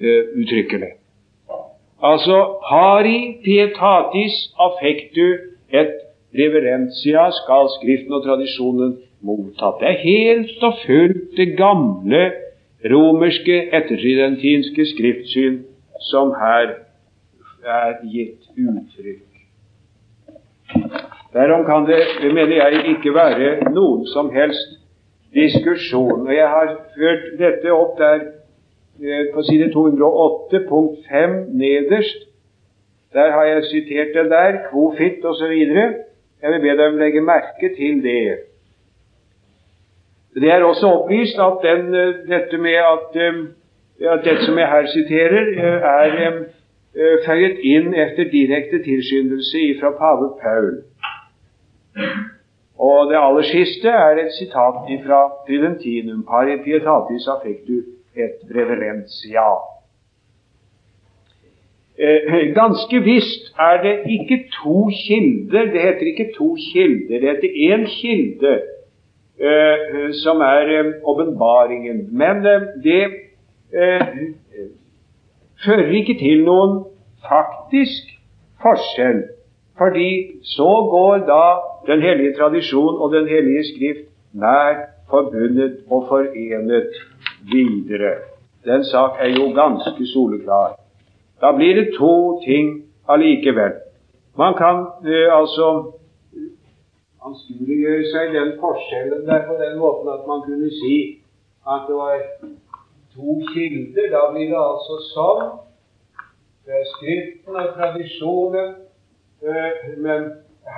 eh, 0.00 0.22
uttrykkelig. 0.36 0.99
Altså 2.02 2.36
pari 2.68 3.40
pietatis 3.44 4.36
affectu 4.58 5.26
et 5.68 5.96
reverentia 6.34 7.26
skal 7.30 7.68
Skriften 7.76 8.14
og 8.16 8.24
tradisjonen 8.24 8.94
mottatt. 9.20 9.80
Det 9.80 9.88
er 9.88 9.98
helt 10.04 10.62
og 10.64 10.78
fullt 10.86 11.36
det 11.36 11.56
gamle 11.58 12.22
romerske 12.92 13.58
ettertridentinske 13.76 14.86
skriftsyn 14.94 15.58
som 16.10 16.32
her 16.40 16.76
er 17.66 17.98
gitt 18.08 18.48
uttrykk. 18.56 19.26
Derom 21.34 21.66
kan 21.68 21.84
det, 21.86 22.00
mener 22.32 22.56
jeg, 22.56 22.84
ikke 22.94 23.12
være 23.14 23.72
noen 23.74 24.06
som 24.08 24.30
helst 24.34 24.78
diskusjon. 25.36 26.24
Og 26.26 26.32
jeg 26.34 26.48
har 26.48 26.72
ført 26.96 27.26
dette 27.38 27.74
opp 27.74 27.98
der 28.00 28.24
på 29.34 29.42
side 29.42 29.72
208, 29.72 30.64
punkt 30.68 30.98
5 31.10 31.30
nederst. 31.52 32.20
Der 33.12 33.30
har 33.30 33.44
jeg 33.44 33.64
sitert 33.64 34.08
det 34.14 34.30
der, 34.30 34.52
kvofit 34.70 35.24
osv. 35.24 35.52
Jeg 36.42 36.52
vil 36.52 36.60
be 36.60 36.82
dem 36.82 36.96
legge 36.96 37.20
merke 37.20 37.68
til 37.76 38.02
det. 38.02 38.38
Det 40.34 40.50
er 40.50 40.64
også 40.64 40.86
oppvist 40.86 41.38
at 41.38 41.56
den, 41.62 41.94
eh, 41.94 42.14
dette 42.28 42.58
med 42.58 42.78
at, 42.94 43.08
eh, 43.14 44.12
at 44.12 44.24
dette 44.24 44.44
som 44.44 44.58
jeg 44.58 44.68
her 44.68 44.86
siterer, 44.86 45.46
er 46.00 46.44
føyet 47.26 47.58
inn 47.62 47.94
etter 47.94 48.30
direkte 48.32 48.82
tilskyndelse 48.82 49.58
fra 49.80 49.90
pave 49.90 50.30
Paul. 50.42 50.82
Og 52.78 53.10
det 53.10 53.18
aller 53.20 53.42
siste 53.42 53.88
er 53.88 54.18
et 54.18 54.32
sitat 54.38 54.90
fra 55.06 55.20
Tridentinum 55.46 56.22
pari 56.26 56.56
pietatis 56.64 57.28
affectu 57.28 57.82
et 58.16 58.38
reverensia. 58.54 59.50
Eh, 62.00 62.54
ganske 62.54 63.02
visst 63.04 63.52
er 63.58 63.82
det 63.82 63.96
ikke 64.08 64.38
to 64.62 64.90
kilder. 65.06 65.64
Det 65.72 65.80
heter 65.80 66.06
ikke 66.06 66.32
to 66.36 66.56
kilder. 66.72 67.20
Det 67.20 67.28
heter 67.28 67.50
én 67.68 67.84
kilde, 68.00 68.52
eh, 69.40 70.12
som 70.22 70.40
er 70.40 70.64
eh, 70.78 70.92
åpenbaringen. 71.04 72.08
Men 72.12 72.44
det 72.84 73.04
fører 75.64 75.90
ikke 75.94 76.16
til 76.18 76.40
noen 76.44 76.80
faktisk 77.28 78.08
forskjell 78.62 79.20
fordi 79.78 80.40
så 80.44 80.70
går 80.90 81.22
da 81.28 81.44
Den 81.86 82.02
hellige 82.02 82.34
tradisjon 82.38 82.98
og 83.00 83.12
Den 83.12 83.28
hellige 83.28 83.62
skrift 83.64 84.08
nær 84.32 84.74
forbundet 85.10 85.74
og 85.90 86.06
forenet 86.08 86.90
videre. 87.52 88.12
Den 88.64 88.84
sak 88.84 89.20
er 89.20 89.30
jo 89.38 89.50
ganske 89.56 90.06
soleklar. 90.06 90.76
Da 91.40 91.52
blir 91.56 91.74
det 91.74 91.94
to 91.98 92.40
ting 92.44 92.84
allikevel. 93.08 93.72
Man 94.36 94.54
kan 94.54 94.76
eh, 95.06 95.28
altså 95.38 95.68
anskueliggjøre 97.26 98.04
seg 98.12 98.34
den 98.36 98.52
forskjellen 98.60 99.24
der 99.28 99.46
på 99.48 99.56
den 99.62 99.78
måten 99.78 100.12
at 100.12 100.28
man 100.28 100.44
kunne 100.44 100.70
si 100.82 100.96
at 101.68 101.88
det 101.88 101.96
var 101.96 102.20
to 103.14 103.40
kilder. 103.52 104.06
Da 104.14 104.28
blir 104.32 104.52
det 104.52 104.60
altså 104.60 105.00
sånn. 105.14 105.42
Det 106.64 106.76
er 106.76 106.86
Skriften 106.94 107.56
og 107.56 107.74
tradisjonen 107.76 108.78
Eh, 109.42 109.98
men 109.98 110.20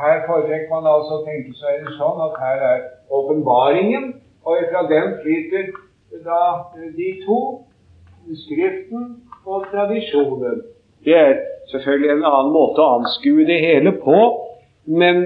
her 0.01 0.27
foretrekker 0.27 0.69
man 0.71 0.87
altså 0.87 1.17
å 1.19 1.25
tenke 1.27 1.51
seg 1.59 1.81
det 1.83 1.95
sånn 1.97 2.21
at 2.23 2.37
her 2.39 2.61
er 2.69 2.83
åpenbaringen, 3.11 4.05
og 4.45 4.57
fra 4.73 4.83
den 4.91 5.15
flyter 5.23 5.71
da 6.25 6.41
de 6.97 7.11
to, 7.27 7.41
Skriften 8.23 9.17
og 9.47 9.65
tradisjonen. 9.71 10.61
Det 11.05 11.17
er 11.17 11.33
selvfølgelig 11.71 12.11
en 12.13 12.29
annen 12.29 12.53
måte 12.55 12.79
å 12.79 13.01
anskue 13.01 13.43
det 13.49 13.57
hele 13.59 13.93
på, 14.05 14.19
men 14.87 15.25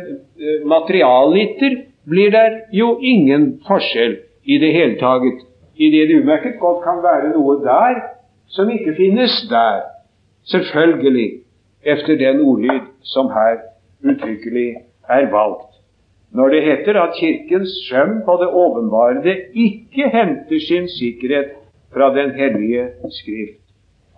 materialliter 0.64 0.64
materialiter 0.64 1.76
blir 2.08 2.30
der 2.32 2.56
jo 2.72 2.96
ingen 3.02 3.58
forskjell 3.66 4.16
i 4.44 4.58
det 4.62 4.72
hele 4.72 4.96
taget, 5.00 5.44
i 5.76 5.90
det 5.92 6.08
det 6.08 6.22
umerket 6.22 6.56
godt 6.60 6.80
kan 6.84 7.02
være 7.04 7.34
noe 7.34 7.58
der 7.64 8.00
som 8.48 8.70
ikke 8.70 8.94
finnes 8.96 9.36
der. 9.50 9.82
Selvfølgelig 10.48 11.30
efter 11.82 12.16
den 12.16 12.40
ordlyd 12.40 12.80
som 13.02 13.28
her 13.28 13.60
uttrykkelig 14.04 14.68
er 15.08 15.30
valgt. 15.30 15.75
Når 16.32 16.48
det 16.48 16.62
heter 16.62 16.98
at 17.00 17.14
Kirkens 17.18 17.74
skjønn 17.86 18.18
på 18.26 18.38
det 18.40 18.48
åpenbarede 18.48 19.36
ikke 19.54 20.08
henter 20.12 20.60
sin 20.60 20.88
sikkerhet 20.88 21.54
fra 21.94 22.10
Den 22.14 22.34
hellige 22.34 22.88
Skrift 23.10 23.62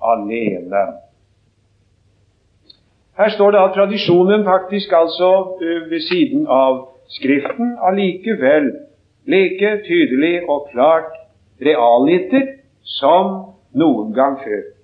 alene. 0.03 0.83
Her 3.19 3.29
står 3.35 3.51
det 3.51 3.59
at 3.59 3.75
tradisjonen 3.75 4.45
faktisk 4.45 4.93
altså 4.93 5.59
øh, 5.63 5.91
ved 5.91 6.01
siden 6.01 6.47
av 6.47 6.89
Skriften 7.09 7.77
allikevel 7.83 8.73
like 9.27 9.71
tydelig 9.89 10.49
og 10.49 10.69
klart 10.73 11.13
realiter 11.61 12.47
som 12.83 13.55
noen 13.75 14.13
gang 14.15 14.39
før. 14.45 14.78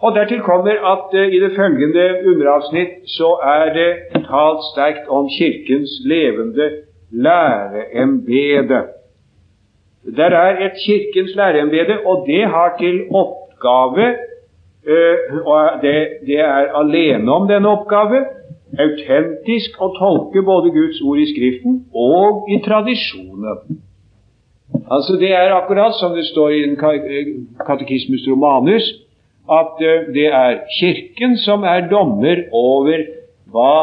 Og 0.00 0.14
Dertil 0.16 0.40
kommer 0.40 0.76
at 0.92 1.08
uh, 1.20 1.34
i 1.34 1.40
det 1.44 1.52
følgende 1.56 2.04
underavsnitt 2.30 2.92
så 3.18 3.28
er 3.56 3.64
det 3.78 3.90
talt 4.30 4.62
sterkt 4.72 5.08
om 5.08 5.28
Kirkens 5.38 5.90
levende 6.04 6.66
læreembede. 7.10 8.80
Der 10.16 10.30
er 10.44 10.66
et 10.66 10.72
Kirkens 10.86 11.34
læreembede, 11.36 11.94
og 12.04 12.24
det 12.26 12.44
har 12.54 12.76
til 12.80 12.96
oppgave 13.22 14.06
uh, 14.92 15.46
og 15.46 15.60
det, 15.82 16.08
det, 16.26 16.40
er 16.40 16.72
alene 16.82 17.32
om 17.32 17.48
denne 17.48 17.68
oppgave 17.68 18.24
autentisk 18.78 19.76
å 19.82 19.90
tolke 19.98 20.42
både 20.46 20.70
Guds 20.70 21.00
ord 21.02 21.18
i 21.18 21.28
Skriften 21.34 21.84
og 21.94 22.48
i 22.54 22.60
tradisjonen. 22.64 23.78
Altså 24.90 25.16
Det 25.20 25.32
er 25.34 25.54
akkurat 25.54 25.94
som 26.00 26.16
det 26.16 26.24
står 26.24 26.48
i 26.48 26.62
Katekismus 27.66 28.28
Romanus 28.30 28.86
at 29.50 29.82
eh, 29.82 30.06
det 30.14 30.26
er 30.26 30.60
Kirken 30.78 31.36
som 31.38 31.64
er 31.64 31.88
dommer 31.90 32.44
over 32.52 33.02
hva, 33.50 33.74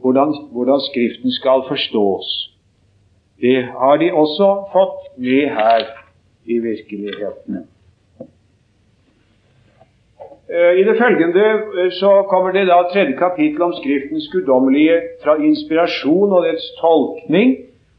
hvordan, 0.00 0.32
hvordan 0.52 0.80
Skriften 0.88 1.32
skal 1.32 1.66
forstås. 1.68 2.32
Det 3.40 3.64
har 3.64 3.96
de 4.00 4.12
også 4.12 4.48
fått 4.72 5.18
med 5.18 5.48
her 5.58 5.86
i 6.44 6.58
virkeligheten. 6.58 7.66
Eh, 10.48 10.72
I 10.80 10.84
det 10.88 10.96
følgende 10.98 11.44
eh, 11.82 11.92
så 12.00 12.22
kommer 12.30 12.52
det 12.52 12.66
da 12.68 12.82
tredje 12.92 13.16
kapittel 13.18 13.62
om 13.62 13.76
Skriftens 13.76 14.28
guddommelige 14.32 15.00
fra 15.24 15.36
inspirasjon 15.36 16.32
og 16.32 16.44
dets 16.48 16.70
tolkning. 16.80 17.56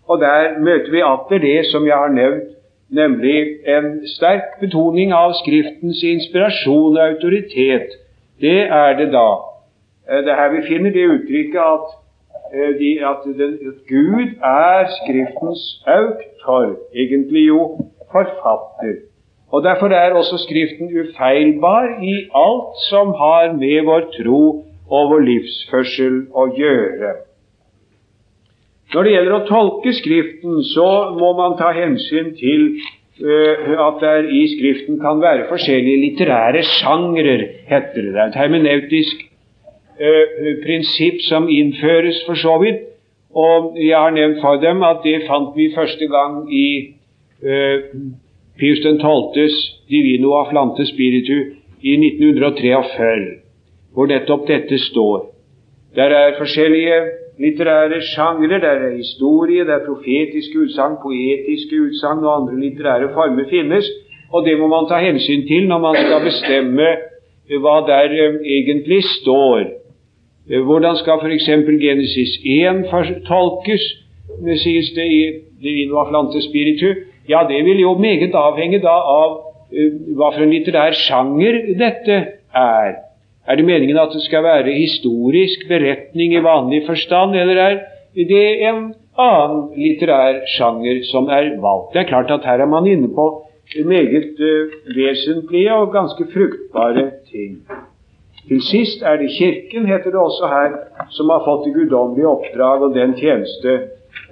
Og 0.07 0.21
der 0.21 0.59
møter 0.59 0.91
vi 0.91 1.01
atter 1.01 1.41
det 1.41 1.65
som 1.71 1.87
jeg 1.87 1.97
har 1.97 2.13
nevnt 2.13 2.54
nemlig 2.89 3.67
en 3.67 4.07
sterk 4.07 4.59
betoning 4.59 5.13
av 5.13 5.33
Skriftens 5.41 6.03
inspirasjon 6.03 6.97
og 6.97 7.03
autoritet. 7.03 7.97
Det 8.41 8.61
er 8.67 8.97
det 8.99 9.11
da. 9.13 9.29
Eh, 10.09 10.21
det 10.25 10.31
er 10.31 10.41
her 10.41 10.53
vi 10.53 10.67
finner 10.67 10.93
det 10.93 11.07
uttrykket 11.15 11.61
at, 11.61 11.87
eh, 12.53 12.71
de, 12.79 12.91
at, 13.11 13.25
den, 13.25 13.57
at 13.71 13.81
Gud 13.89 14.29
er 14.43 14.87
Skriftens 15.01 15.65
auktor, 15.87 16.77
egentlig 16.93 17.47
jo 17.47 17.61
forfatter. 18.11 18.95
Og 19.51 19.63
Derfor 19.63 19.87
er 19.87 20.13
også 20.13 20.37
Skriften 20.37 20.89
ufeilbar 20.99 21.85
i 22.03 22.15
alt 22.35 22.77
som 22.89 23.07
har 23.07 23.53
med 23.53 23.85
vår 23.85 24.03
tro 24.17 24.43
og 24.89 25.09
vår 25.11 25.21
livsførsel 25.29 26.25
å 26.33 26.49
gjøre. 26.57 27.13
Når 28.95 29.03
det 29.03 29.12
gjelder 29.12 29.34
å 29.36 29.45
tolke 29.49 29.91
Skriften, 29.91 30.62
så 30.71 30.88
må 31.19 31.34
man 31.36 31.58
ta 31.60 31.73
hensyn 31.75 32.29
til 32.39 32.62
uh, 33.19 33.73
at 33.89 33.97
det 33.99 34.13
i 34.31 34.45
Skriften 34.53 35.01
kan 35.01 35.19
være 35.19 35.49
forskjellige 35.49 35.99
litterære 35.99 36.62
sjangrer, 36.77 37.43
heter 37.67 38.05
det. 38.05 38.13
Det 38.13 38.21
er 38.21 38.29
et 38.29 38.38
hermeneutisk 38.39 39.25
uh, 39.99 40.51
prinsipp 40.63 41.19
som 41.27 41.49
innføres 41.51 42.21
for 42.27 42.39
så 42.39 42.55
vidt. 42.63 42.86
Og 43.36 43.75
jeg 43.84 43.99
har 43.99 44.15
nevnt 44.15 44.39
for 44.39 44.63
dem 44.63 44.79
at 44.88 45.03
det 45.03 45.25
fant 45.27 45.51
vi 45.60 45.73
første 45.75 46.08
gang 46.08 46.45
i 46.47 46.69
uh, 47.43 47.99
Pius 48.55 48.79
12.s 48.79 49.60
Divino 49.91 50.38
Aflante 50.39 50.88
Spiritu 50.88 51.36
i 51.84 51.99
1943, 51.99 53.27
hvor 53.91 54.08
nettopp 54.08 54.47
dette 54.47 54.79
står. 54.88 55.34
Der 55.99 56.15
er 56.15 56.39
forskjellige 56.39 57.24
litterære 57.39 58.01
sjangre. 58.01 58.59
Det 58.63 58.69
er 58.71 58.97
historie, 58.97 59.65
det 59.67 59.73
er 59.73 59.85
profetiske 59.87 60.59
utsagn, 60.65 60.97
poetiske 61.03 61.81
utsagn 61.87 62.23
og 62.25 62.35
andre 62.41 62.59
litterære 62.59 63.13
former 63.13 63.49
finnes. 63.49 63.89
Og 64.33 64.45
det 64.45 64.59
må 64.59 64.67
man 64.67 64.87
ta 64.89 64.99
hensyn 64.99 65.47
til 65.47 65.67
når 65.67 65.79
man 65.87 65.95
skal 65.95 66.23
bestemme 66.25 66.87
eh, 66.91 67.59
hva 67.61 67.75
der 67.87 68.15
eh, 68.23 68.39
egentlig 68.57 69.03
står. 69.03 69.59
Eh, 70.49 70.61
hvordan 70.61 70.97
skal 71.01 71.21
f.eks. 71.23 71.49
Genesis 71.85 72.39
1 72.43 72.85
tolkes, 73.27 73.83
sies 74.63 74.91
det 74.95 75.05
i 75.11 75.23
Divino 75.63 75.99
Aflante 76.03 76.41
Spiritu? 76.41 76.93
Ja, 77.29 77.45
det 77.49 77.65
vil 77.65 77.79
jo 77.79 77.97
meget 77.97 78.35
avhenge 78.35 78.79
da 78.79 78.95
av 79.19 79.41
hva 80.15 80.29
for 80.31 80.43
en 80.45 80.53
litterær 80.53 80.93
sjanger 80.93 81.57
dette 81.79 82.17
er. 82.55 82.91
Er 83.47 83.55
det 83.55 83.65
meningen 83.65 83.97
at 84.01 84.13
det 84.13 84.23
skal 84.25 84.43
være 84.43 84.73
historisk 84.73 85.67
beretning 85.69 86.34
i 86.34 86.43
vanlig 86.43 86.84
forstand, 86.88 87.36
eller 87.38 87.62
er 87.62 87.75
det 88.15 88.45
en 88.69 88.93
annen 89.21 89.67
litterær 89.77 90.41
sjanger 90.58 91.03
som 91.12 91.29
er 91.29 91.51
valgt? 91.62 91.93
Det 91.93 92.01
er 92.01 92.10
klart 92.10 92.31
at 92.31 92.45
her 92.45 92.63
er 92.65 92.71
man 92.71 92.88
inne 92.89 93.12
på 93.13 93.27
meget 93.86 94.39
uh, 94.39 94.73
vesentlige 94.97 95.73
og 95.73 95.91
ganske 95.93 96.25
fruktbare 96.34 97.12
ting. 97.31 97.62
Til 98.47 98.62
sist 98.62 99.01
er 99.01 99.17
det 99.17 99.29
Kirken, 99.38 99.86
heter 99.86 100.10
det 100.13 100.19
også 100.21 100.47
her, 100.47 100.71
som 101.10 101.29
har 101.29 101.45
fått 101.45 101.65
det 101.65 101.73
guddommelige 101.73 102.27
oppdrag 102.29 102.81
og 102.81 102.93
den 102.97 103.15
tjeneste 103.17 103.77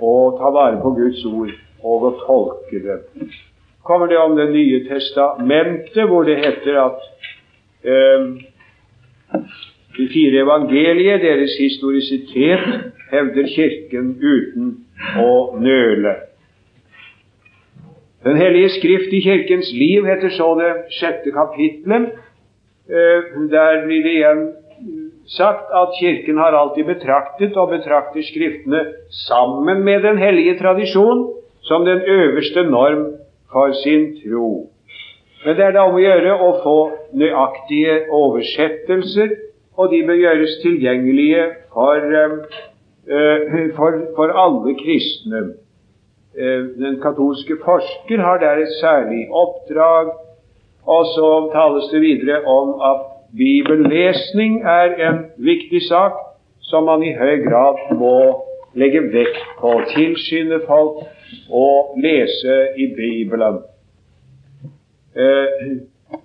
å 0.02 0.14
ta 0.38 0.52
vare 0.54 0.78
på 0.82 0.94
Guds 0.98 1.24
ord 1.26 1.54
og 1.84 2.06
å 2.10 2.12
tolke 2.26 2.82
det. 2.84 3.00
Kommer 3.84 4.08
det 4.08 4.18
om 4.18 4.36
Det 4.38 4.50
nye 4.54 4.84
testamentet, 4.88 6.06
hvor 6.08 6.24
det 6.24 6.38
heter 6.38 6.78
at 6.86 7.02
eh, 7.84 8.30
de 9.98 10.08
fire 10.10 10.42
evangelier, 10.42 11.18
deres 11.22 11.58
historisitet, 11.60 12.68
hevder 13.12 13.50
Kirken 13.56 14.14
uten 14.22 14.72
å 15.22 15.34
nøle. 15.62 16.16
Den 18.24 18.40
hellige 18.40 18.72
skrift 18.78 19.14
i 19.14 19.22
Kirkens 19.22 19.70
liv 19.76 20.06
heter 20.08 20.32
så 20.34 20.54
det 20.60 20.72
sjette 20.96 21.34
kapitlet. 21.36 22.14
Eh, 22.90 23.32
der 23.52 23.84
blir 23.86 24.04
det 24.04 24.14
igjen 24.18 24.44
sagt 25.28 25.72
at 25.76 25.96
Kirken 26.00 26.38
har 26.38 26.56
alltid 26.56 26.88
betraktet 26.88 27.58
og 27.58 27.72
betrakter 27.72 28.24
Skriftene 28.24 28.86
sammen 29.28 29.84
med 29.84 30.04
den 30.04 30.18
hellige 30.18 30.58
tradisjon 30.60 31.28
som 31.64 31.86
den 31.86 32.02
øverste 32.02 32.64
norm 32.64 33.06
for 33.52 33.72
sin 33.84 34.16
tro. 34.24 34.73
Men 35.46 35.58
det 35.58 35.66
er 35.66 35.74
da 35.76 35.88
om 35.90 35.98
å 35.98 36.04
gjøre 36.04 36.36
å 36.40 36.52
få 36.64 36.78
nøyaktige 37.20 37.98
oversettelser, 38.16 39.34
og 39.78 39.90
de 39.92 40.04
bør 40.08 40.20
gjøres 40.22 40.60
tilgjengelige 40.62 41.48
for, 41.74 42.14
uh, 43.10 43.58
for, 43.76 43.98
for 44.16 44.36
alle 44.44 44.76
kristne. 44.80 45.42
Uh, 46.38 46.70
den 46.80 47.00
katolske 47.04 47.58
forsker 47.66 48.24
har 48.24 48.40
der 48.44 48.62
et 48.64 48.78
særlig 48.80 49.26
oppdrag, 49.30 50.14
og 50.86 51.04
så 51.16 51.34
tales 51.52 51.90
det 51.92 52.04
videre 52.04 52.44
om 52.48 52.78
at 52.84 53.04
bibellesning 53.36 54.62
er 54.62 54.96
en 55.10 55.20
viktig 55.38 55.82
sak 55.90 56.18
som 56.70 56.88
man 56.88 57.04
i 57.04 57.14
høy 57.18 57.44
grad 57.48 57.84
må 57.98 58.16
legge 58.80 59.04
vekt 59.14 59.44
på. 59.60 59.76
Tilskynde 59.94 60.64
folk 60.68 61.04
å 61.50 61.68
lese 62.04 62.58
i 62.78 62.90
Bibelen. 62.96 63.62
Eh, 65.14 66.22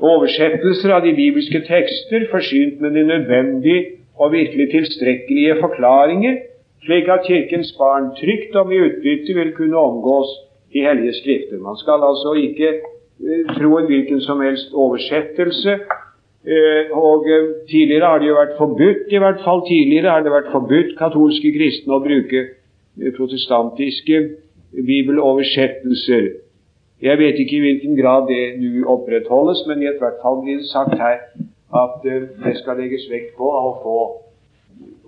oversettelser 0.00 0.94
av 0.96 1.02
de 1.04 1.12
bibelske 1.12 1.60
tekster 1.66 2.28
forsynt 2.32 2.80
med 2.80 2.94
de 2.96 3.02
nødvendige 3.04 3.82
og 4.16 4.32
virkelig 4.32 4.70
tilstrekkelige 4.72 5.58
forklaringer, 5.60 6.38
slik 6.84 7.08
at 7.12 7.26
Kirkens 7.26 7.72
barn 7.78 8.12
trygt 8.16 8.56
og 8.56 8.68
med 8.68 8.86
utbytte 8.86 9.36
vil 9.36 9.52
kunne 9.52 9.76
omgås 9.76 10.30
de 10.72 10.84
hellige 10.86 11.12
skrifter. 11.20 11.58
Man 11.60 11.76
skal 11.76 12.00
altså 12.10 12.32
ikke 12.40 12.68
eh, 12.68 13.44
tro 13.58 13.76
en 13.78 13.90
hvilken 13.90 14.20
som 14.20 14.40
helst 14.40 14.72
oversettelse. 14.72 15.78
Eh, 16.46 16.84
og 16.96 17.28
eh, 17.28 17.48
Tidligere 17.68 18.06
har 18.06 18.18
det 18.18 18.30
jo 18.30 18.38
vært 18.40 18.56
forbudt, 18.58 19.12
i 19.12 19.20
hvert 19.20 19.42
fall 19.44 19.60
tidligere 19.68 20.14
har 20.14 20.22
det 20.24 20.32
vært 20.32 20.52
forbudt 20.52 20.96
katolske 20.96 21.52
kristne 21.52 21.98
å 21.98 22.04
bruke 22.04 22.40
eh, 22.46 23.12
protestantiske 23.16 24.22
bibeloversettelser. 24.72 26.30
Jeg 27.02 27.18
vet 27.18 27.38
ikke 27.40 27.56
i 27.56 27.60
hvilken 27.64 27.96
grad 27.96 28.26
det 28.28 28.42
nå 28.60 28.84
opprettholdes, 28.92 29.64
men 29.68 29.82
i 29.82 29.92
hvert 30.00 30.18
fall 30.22 30.42
blir 30.44 30.60
det 30.60 30.68
sagt 30.68 30.98
her 31.00 31.22
at 31.80 32.02
uh, 32.04 32.26
det 32.44 32.56
skal 32.58 32.80
legges 32.82 33.06
vekt 33.10 33.36
på 33.38 33.46
å 33.48 33.70
få 33.84 34.00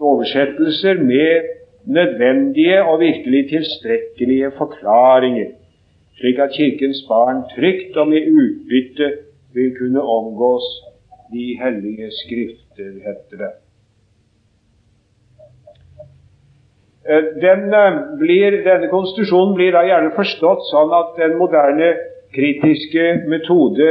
oversettelser 0.03 1.03
med 1.03 1.51
nødvendige 1.85 2.79
og 2.85 3.01
virkelig 3.01 3.49
tilstrekkelige 3.51 4.53
forklaringer, 4.57 5.51
slik 6.21 6.39
at 6.39 6.55
Kirkens 6.57 7.03
barn 7.09 7.43
trygt 7.55 7.97
og 7.97 8.09
med 8.09 8.31
utbytte 8.31 9.11
vil 9.53 9.75
kunne 9.77 10.01
omgås 10.01 10.69
de 11.33 11.59
hellige 11.61 12.09
skrifter, 12.23 12.93
heter 13.05 13.37
det. 13.45 13.53
Eh, 13.53 13.63
den 17.07 17.73
eh, 17.75 18.19
blir, 18.19 18.65
denne 18.65 18.89
konstitusjonen 18.91 19.57
blir 19.59 19.75
da 19.75 19.83
gjerne 19.87 20.15
forstått 20.15 20.69
sånn 20.71 20.93
at 20.95 21.17
den 21.19 21.35
moderne 21.41 21.93
kritiske 22.35 23.07
metode, 23.31 23.89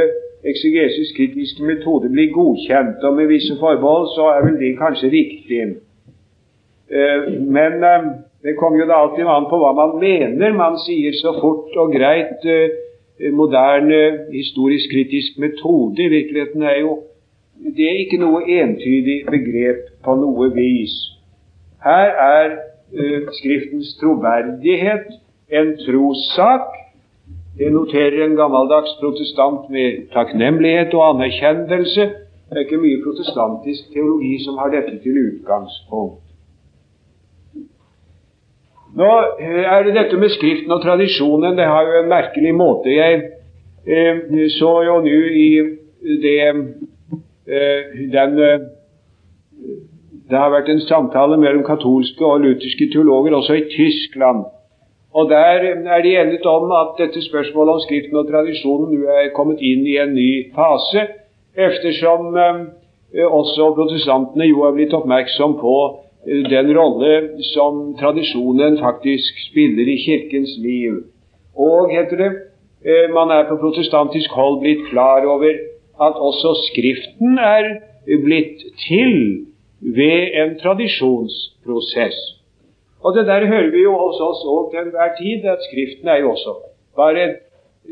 eksegesis 0.48 1.12
kritiske 1.16 1.62
metode 1.66 2.08
blir 2.10 2.32
godkjent, 2.34 3.04
og 3.04 3.18
med 3.18 3.28
visse 3.30 3.58
forbehold 3.60 4.08
så 4.16 4.30
er 4.32 4.46
vel 4.46 4.56
det 4.62 4.72
kanskje 4.80 5.12
riktig. 5.12 5.68
Eh, 6.88 7.28
men 7.44 7.84
det 8.42 8.56
kommer 8.58 8.80
jo 8.80 8.88
da 8.88 9.04
alltid 9.04 9.28
an 9.28 9.50
på 9.50 9.60
hva 9.60 9.74
man 9.76 9.98
mener. 10.00 10.56
Man 10.56 10.80
sier 10.82 11.12
så 11.20 11.36
fort 11.36 11.76
og 11.78 11.92
greit 11.94 12.42
moderne 13.36 14.00
historisk 14.32 14.90
kritisk 14.90 15.36
metode. 15.38 16.02
I 16.02 16.10
virkeligheten 16.10 16.64
er 16.66 16.80
jo 16.80 16.96
det 17.62 17.86
er 17.86 18.00
ikke 18.02 18.18
noe 18.18 18.40
entydig 18.50 19.20
begrep 19.28 19.84
på 20.02 20.16
noe 20.18 20.48
vis. 20.56 20.96
Her 21.84 22.10
er 22.18 22.56
Eh, 22.56 22.71
Skriftens 23.32 23.94
troverdighet 24.00 25.06
en 25.52 25.76
trossak. 25.86 26.68
Det 27.58 27.68
noterer 27.72 28.24
en 28.24 28.36
gammeldags 28.36 28.94
protestant 29.00 29.70
med 29.70 30.08
takknemlighet 30.12 30.94
og 30.96 31.08
anerkjennelse. 31.14 32.04
Det 32.48 32.58
er 32.58 32.64
ikke 32.66 32.80
mye 32.80 33.00
protestantisk 33.04 33.92
teologi 33.92 34.38
som 34.44 34.58
har 34.60 34.72
dette 34.72 34.98
til 35.04 35.18
utgangspunkt. 35.20 36.20
Nå 38.96 39.10
eh, 39.40 39.64
er 39.64 39.86
det 39.86 39.94
dette 39.96 40.18
med 40.20 40.32
Skriften 40.34 40.72
og 40.72 40.82
tradisjonen. 40.84 41.56
Det 41.56 41.68
har 41.68 41.88
jo 41.88 42.02
en 42.02 42.10
merkelig 42.12 42.52
måte. 42.56 42.92
Jeg 42.92 43.22
eh, 43.86 44.48
så 44.52 44.72
jo 44.88 44.98
nå 45.04 45.20
i 45.44 45.48
det 46.24 46.36
eh, 46.48 48.02
den 48.12 48.40
eh, 48.40 48.66
det 50.30 50.38
har 50.38 50.52
vært 50.52 50.68
en 50.70 50.82
samtale 50.86 51.36
mellom 51.40 51.64
katolske 51.66 52.24
og 52.24 52.42
lutherske 52.44 52.88
teologer 52.92 53.34
også 53.36 53.58
i 53.58 53.68
Tyskland. 53.70 54.44
Og 55.14 55.30
Der 55.30 55.60
er 55.94 56.02
de 56.02 56.16
enige 56.20 56.48
om 56.48 56.70
at 56.72 56.94
dette 56.98 57.22
spørsmålet 57.22 57.74
om 57.74 57.80
Skriften 57.80 58.16
og 58.16 58.28
tradisjonen 58.30 58.94
nå 58.94 59.10
er 59.12 59.34
kommet 59.36 59.60
inn 59.60 59.84
i 59.86 59.98
en 60.00 60.14
ny 60.14 60.30
fase, 60.56 61.02
eftersom 61.56 62.36
eh, 62.36 63.26
også 63.26 63.74
protestantene 63.76 64.48
jo 64.48 64.64
er 64.64 64.72
blitt 64.72 64.96
oppmerksom 64.96 65.58
på 65.60 65.74
eh, 66.24 66.48
den 66.48 66.72
rolle 66.78 67.12
som 67.52 67.92
tradisjonen 68.00 68.78
faktisk 68.80 69.44
spiller 69.50 69.92
i 69.92 70.00
Kirkens 70.06 70.56
liv. 70.64 71.02
Og, 71.56 71.92
heter 71.92 72.16
det, 72.16 72.32
eh, 72.88 73.12
man 73.12 73.30
er 73.36 73.44
på 73.50 73.60
protestantisk 73.60 74.30
hold 74.32 74.62
blitt 74.64 74.88
klar 74.88 75.28
over 75.28 75.52
at 76.00 76.14
også 76.16 76.56
Skriften 76.70 77.38
er 77.38 77.74
blitt 78.24 78.64
til 78.88 79.51
ved 79.82 80.30
en 80.42 80.58
tradisjonsprosess. 80.58 82.18
Og 83.02 83.16
det 83.16 83.26
der 83.26 83.46
hører 83.46 83.70
vi 83.70 83.82
jo 83.82 83.94
hos 83.98 84.20
oss 84.20 84.42
òg 84.46 84.70
til 84.70 84.80
enhver 84.84 85.10
tid, 85.18 85.44
at 85.54 85.64
Skriften 85.66 86.08
er 86.08 86.18
jo 86.22 86.30
også 86.30 86.52
bare 86.96 87.24
et 87.24 87.36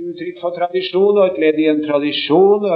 uttrykk 0.06 0.36
for 0.40 0.54
tradisjon 0.58 1.18
og 1.18 1.26
et 1.26 1.40
ledd 1.42 1.58
i 1.58 1.66
en 1.72 1.82
tradisjon. 1.88 2.66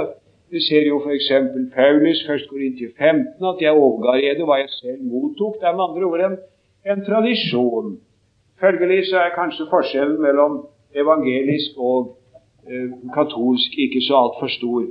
Vi 0.51 0.59
ser 0.67 0.87
jo 0.87 0.99
f.eks. 0.99 1.29
Paulus, 1.75 2.19
1. 2.29 2.75
til 2.79 2.91
15, 2.97 3.45
at 3.51 3.61
jeg 3.61 3.71
overga 3.71 4.17
ede 4.19 4.43
hva 4.47 4.59
jeg 4.59 4.69
selv 4.69 5.01
mottok. 5.11 5.55
Det 5.61 5.67
er 5.69 5.77
med 5.77 5.87
andre 5.87 6.05
ord 6.11 6.25
en, 6.27 6.37
en 6.91 7.05
tradisjon. 7.05 7.97
Følgelig 8.59 9.01
så 9.09 9.17
er 9.23 9.35
kanskje 9.39 9.71
forskjellen 9.71 10.21
mellom 10.21 10.59
evangelisk 10.95 11.79
og 11.79 12.17
eh, 12.67 12.91
katolsk 13.15 13.79
ikke 13.85 14.01
så 14.07 14.19
altfor 14.23 14.51
stor 14.59 14.83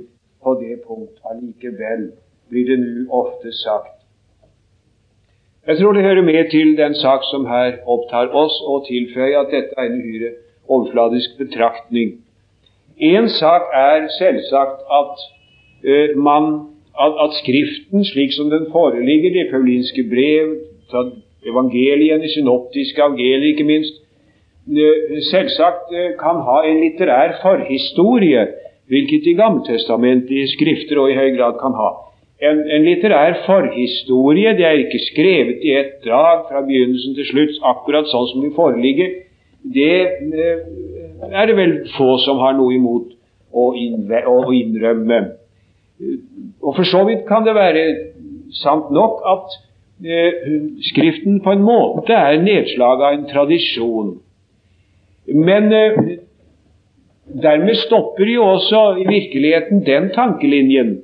på 0.43 0.57
det 0.61 0.81
punkt. 0.87 1.21
Allikevel 1.29 2.09
blir 2.49 2.65
det 2.69 2.79
nå 2.81 3.05
ofte 3.21 3.53
sagt 3.53 3.94
jeg 5.67 5.77
tror 5.77 5.93
det 5.93 6.03
hører 6.03 6.21
med 6.21 6.49
til 6.51 6.77
den 6.77 6.95
sak 6.95 7.23
som 7.31 7.45
her 7.45 7.71
opptar 7.89 8.27
oss, 8.41 8.55
og 8.69 8.85
tilføyer 8.87 9.39
at 9.39 9.53
dette 9.53 9.73
er 9.77 9.87
en 9.89 9.97
uhyre 10.01 10.29
overfladisk 10.69 11.37
betraktning. 11.37 12.11
Én 13.01 13.27
sak 13.39 13.73
er 13.73 14.05
selvsagt 14.19 14.85
at, 14.99 15.25
uh, 15.89 16.21
man, 16.27 16.45
at, 17.01 17.33
Skriften, 17.41 18.05
slik 18.05 18.31
som 18.37 18.49
den 18.49 18.69
foreligger, 18.71 19.33
de 19.33 19.49
paulinske 19.51 20.05
brev, 20.13 20.53
evangeliene, 21.51 22.29
synoptiske 22.29 23.01
evangelier 23.01 23.49
ikke 23.51 23.63
minst, 23.73 23.95
uh, 24.69 25.17
selvsagt 25.31 25.89
uh, 25.97 26.13
kan 26.21 26.45
ha 26.47 26.61
en 26.69 26.81
litterær 26.85 27.39
forhistorie, 27.41 28.47
hvilket 28.87 29.25
de 29.25 29.33
gammeltestamentlige 29.33 30.47
skrifter 30.47 31.01
og 31.01 31.11
i 31.11 31.17
høy 31.17 31.37
grad 31.37 31.57
kan 31.57 31.73
ha 31.73 31.89
en, 32.49 32.61
en, 32.69 32.85
litterær 32.85 33.41
forhistorie. 33.45 34.53
Det 34.57 34.65
er 34.65 34.81
ikke 34.83 35.01
skrevet 35.09 35.63
i 35.65 35.75
ett 35.79 35.99
drag 36.05 36.47
fra 36.49 36.63
begynnelsen 36.65 37.15
til 37.17 37.27
slutt, 37.29 37.59
akkurat 37.73 38.09
sånn 38.11 38.27
som 38.31 38.45
det 38.45 38.53
foreligger. 38.57 39.13
Det 39.75 39.93
eh, 40.05 41.31
er 41.31 41.49
det 41.49 41.57
vel 41.57 41.75
få 41.95 42.15
som 42.25 42.41
har 42.43 42.57
noe 42.57 42.75
imot 42.75 43.13
å, 43.55 43.71
innrømme. 43.75 45.21
Og 46.61 46.75
For 46.75 46.83
så 46.87 47.05
vidt 47.07 47.23
kan 47.29 47.45
det 47.47 47.55
være 47.55 47.85
sant 48.55 48.91
nok 48.93 49.23
at 49.31 49.55
eh, 50.03 50.51
Skriften 50.89 51.39
på 51.43 51.55
en 51.55 51.63
måte 51.63 52.13
er 52.13 52.41
nedslag 52.43 53.01
av 53.01 53.15
en 53.15 53.27
tradisjon. 53.31 54.11
Men 55.31 55.71
eh, 55.73 55.99
dermed 57.25 57.79
stopper 57.85 58.29
jo 58.29 58.43
også 58.57 58.83
i 59.01 59.07
virkeligheten 59.07 59.85
den 59.87 60.11
tankelinjen 60.13 60.97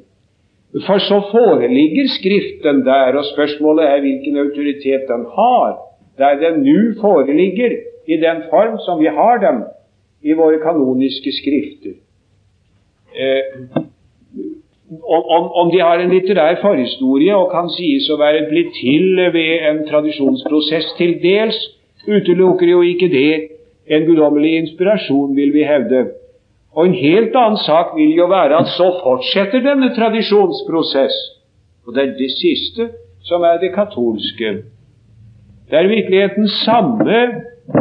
For 0.72 1.00
så 1.04 1.20
foreligger 1.32 2.08
Skriften 2.08 2.86
der, 2.86 3.18
og 3.20 3.26
spørsmålet 3.26 3.86
er 3.86 4.00
hvilken 4.00 4.38
autoritet 4.38 5.04
den 5.08 5.26
har, 5.36 5.78
der 6.18 6.40
den 6.44 6.64
nå 6.64 6.80
foreligger 7.02 7.72
i 8.08 8.18
den 8.18 8.38
form 8.50 8.78
som 8.86 9.00
vi 9.00 9.06
har 9.06 9.38
den 9.38 9.64
i 10.24 10.34
våre 10.34 10.60
kanoniske 10.64 11.32
skrifter. 11.32 11.96
Eh, 13.16 13.44
om, 15.04 15.52
om, 15.62 15.72
de 15.72 15.80
har 15.80 16.00
en 16.00 16.10
litterær 16.10 16.62
forhistorie 16.62 17.36
og 17.36 17.52
kan 17.52 17.70
sies 17.76 18.10
å 18.12 18.20
være 18.20 18.48
blitt 18.50 18.74
til 18.80 19.20
ved 19.34 19.68
en 19.70 19.84
tradisjonsprosess 19.88 20.94
til 20.98 21.18
dels, 21.24 21.58
utelukker 22.08 22.70
jo 22.72 22.82
ikke 22.82 23.12
det 23.12 23.34
en 23.92 24.06
guddommelig 24.08 24.56
inspirasjon, 24.64 25.36
vil 25.36 25.54
vi 25.54 25.64
hevde. 25.68 26.06
Og 26.72 26.88
en 26.88 26.96
helt 26.96 27.36
annen 27.36 27.60
sak 27.60 27.96
vil 27.98 28.14
jo 28.16 28.30
være 28.32 28.62
at 28.64 28.70
så 28.78 28.88
fortsetter 29.04 29.64
denne 29.66 29.92
tradisjonsprosess. 29.96 31.18
Og 31.88 31.96
det 31.96 32.04
er 32.04 32.14
det 32.20 32.32
siste 32.38 32.88
som 33.28 33.44
er 33.44 33.60
det 33.62 33.74
katolske. 33.76 34.54
Det 35.70 35.78
er 35.80 35.88
i 35.88 35.96
virkeligheten 35.96 36.48
samme 36.62 37.20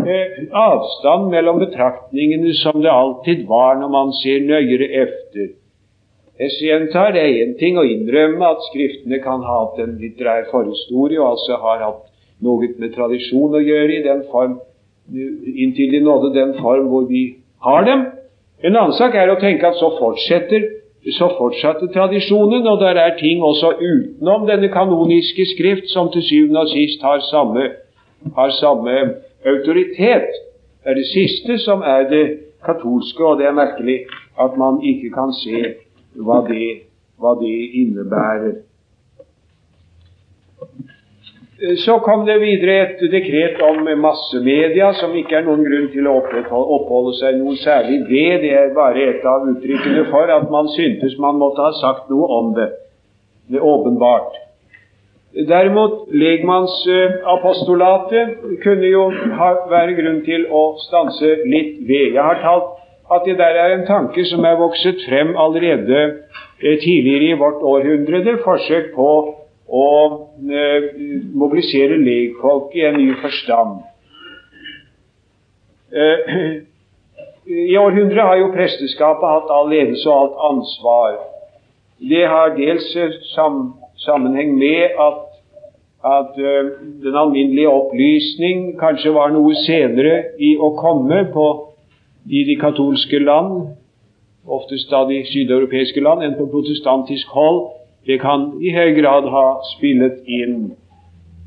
eh, 0.07 0.37
avstand 0.55 1.31
mellom 1.31 1.63
betraktningene 1.63 2.55
som 2.59 2.83
det 2.83 2.91
alltid 2.91 3.47
var 3.49 3.79
når 3.81 3.91
man 3.95 4.13
ser 4.23 4.43
nøyere 4.47 4.91
efter. 5.05 5.55
Jeg 6.41 6.51
gjentar, 6.57 7.13
det 7.13 7.21
er 7.21 7.43
én 7.45 7.57
ting 7.61 7.77
å 7.77 7.85
innrømme 7.85 8.47
at 8.47 8.63
Skriftene 8.71 9.19
kan 9.21 9.43
ha 9.45 9.57
hatt 9.65 9.83
en 9.83 9.99
litterær 10.01 10.47
forhistorie, 10.51 11.19
og 11.21 11.35
altså 11.35 11.59
har 11.61 11.83
hatt 11.85 12.07
noe 12.41 12.71
med 12.81 12.95
tradisjon 12.95 13.59
å 13.59 13.61
gjøre 13.61 13.99
i 13.99 14.05
den 14.07 14.23
form, 14.31 14.55
inntil 15.13 15.93
de 15.93 16.01
nådde 16.07 16.33
den 16.39 16.55
form 16.63 16.89
hvor 16.89 17.05
vi 17.11 17.25
har 17.67 17.85
dem. 17.85 18.07
En 18.63 18.77
annen 18.77 18.93
sak 18.93 19.15
er 19.17 19.31
å 19.33 19.39
tenke 19.41 19.67
at 19.67 19.79
så 19.81 19.89
fortsetter 19.97 20.69
så 21.17 21.31
fortsatte 21.39 21.89
tradisjonen, 21.95 22.67
og 22.69 22.81
der 22.81 22.99
er 23.01 23.17
ting 23.17 23.43
også 23.43 23.73
utenom 23.81 24.47
denne 24.49 24.69
kanoniske 24.69 25.47
skrift 25.55 25.89
som 25.89 26.11
til 26.13 26.23
syvende 26.23 26.61
og 26.61 26.69
sist 26.69 27.03
har 27.03 27.23
samme, 27.31 27.71
har 28.37 28.51
samme 28.61 28.97
autoritet. 29.47 30.29
Det 30.85 30.93
er 30.93 30.99
det 31.01 31.07
siste 31.09 31.57
som 31.65 31.81
er 31.81 32.05
det 32.11 32.25
katolske, 32.65 33.25
og 33.25 33.39
det 33.41 33.49
er 33.49 33.57
merkelig 33.57 33.99
at 34.41 34.57
man 34.61 34.81
ikke 34.85 35.09
kan 35.15 35.33
se 35.37 35.63
hva 36.21 36.43
det, 36.49 36.85
hva 37.17 37.33
det 37.41 37.57
innebærer. 37.81 38.61
Eh, 41.63 41.77
så 41.77 41.99
kom 41.99 42.27
det 42.27 42.39
videre 42.41 42.83
et 42.83 43.01
dekret 43.13 43.63
om 43.65 43.89
massemedia, 44.01 44.93
som 44.97 45.17
ikke 45.17 45.37
er 45.41 45.45
noen 45.45 45.65
grunn 45.67 45.89
til 45.93 46.07
å 46.09 46.23
oppholde 46.77 47.13
seg 47.19 47.37
noe 47.41 47.57
særlig 47.61 47.99
ved. 48.09 48.41
Det 48.45 48.53
er 48.57 48.77
bare 48.77 49.01
et 49.13 49.25
av 49.29 49.41
uttrykkene 49.51 50.05
for 50.13 50.27
at 50.33 50.47
man 50.53 50.67
syntes 50.77 51.13
man 51.21 51.35
måtte 51.41 51.63
ha 51.67 51.73
sagt 51.81 52.05
noe 52.13 52.27
om 52.39 52.47
det. 52.57 52.69
Det 53.51 53.57
er 53.61 53.67
åpenbart. 53.67 54.33
Derimot, 55.51 55.95
legmannsapostolatet 56.11 58.27
kunne 58.65 58.89
jo 58.89 59.03
ha, 59.39 59.49
være 59.71 59.93
grunn 60.01 60.21
til 60.27 60.43
å 60.51 60.77
stanse 60.89 61.29
litt 61.45 61.75
ved. 61.87 62.15
Jeg 62.17 62.25
har 62.25 62.39
talt 62.43 62.69
at 63.11 63.23
det 63.27 63.39
der 63.39 63.55
er 63.59 63.71
en 63.75 63.87
tanke 63.87 64.25
som 64.27 64.45
er 64.47 64.57
vokset 64.59 64.97
frem 65.05 65.37
allerede 65.37 66.01
eh, 66.09 66.79
tidligere 66.81 67.25
i 67.35 67.39
vårt 67.39 67.63
århundre. 67.63 68.39
Forsøk 68.47 68.95
på 68.97 69.40
å 69.71 69.91
eh, 70.51 70.91
mobilisere 71.39 71.99
legfolk 72.03 72.75
i 72.75 72.85
en 72.89 72.99
ny 72.99 73.13
forstand. 73.23 73.85
Eh, 75.95 76.31
I 77.71 77.77
århundret 77.79 78.27
har 78.27 78.37
jo 78.39 78.53
presteskapet 78.55 79.27
hatt 79.27 79.51
all 79.55 79.71
ledelse 79.71 80.11
og 80.11 80.19
alt 80.19 80.43
ansvar. 80.51 81.19
Det 82.03 82.27
har 82.27 82.55
dels 82.59 82.91
eh, 82.99 83.15
sam, 83.35 83.63
sammenheng 84.03 84.57
med 84.59 84.99
at, 85.07 85.25
at 86.11 86.37
den 86.37 87.17
alminnelige 87.23 87.71
opplysning 87.71 88.71
kanskje 88.81 89.13
var 89.15 89.35
noe 89.35 89.55
senere 89.67 90.33
i 90.41 90.55
å 90.57 90.73
komme 90.79 91.27
på, 91.35 91.49
i 92.27 92.43
de 92.49 92.57
katolske 92.61 93.21
land, 93.23 93.77
oftest 94.51 94.91
da 94.93 95.05
de 95.09 95.23
sydeuropeiske 95.29 96.03
land, 96.05 96.25
enn 96.25 96.37
på 96.39 96.49
protestantisk 96.53 97.31
hold. 97.37 97.80
Det 98.07 98.21
kan 98.23 98.53
i 98.65 98.73
høy 98.73 98.95
grad 98.97 99.29
ha 99.29 99.47
spillet 99.75 100.23
inn. 100.25 100.73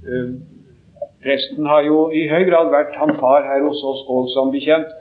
Eh, 0.06 0.34
presten 1.24 1.66
har 1.66 1.86
jo 1.88 2.10
i 2.14 2.28
høy 2.30 2.44
grad 2.50 2.70
vært 2.74 2.98
han 3.00 3.16
far 3.22 3.48
her 3.48 3.64
hos 3.66 3.82
oss 3.82 4.04
òg, 4.08 4.30
som 4.36 4.52
bekjent. 4.54 4.92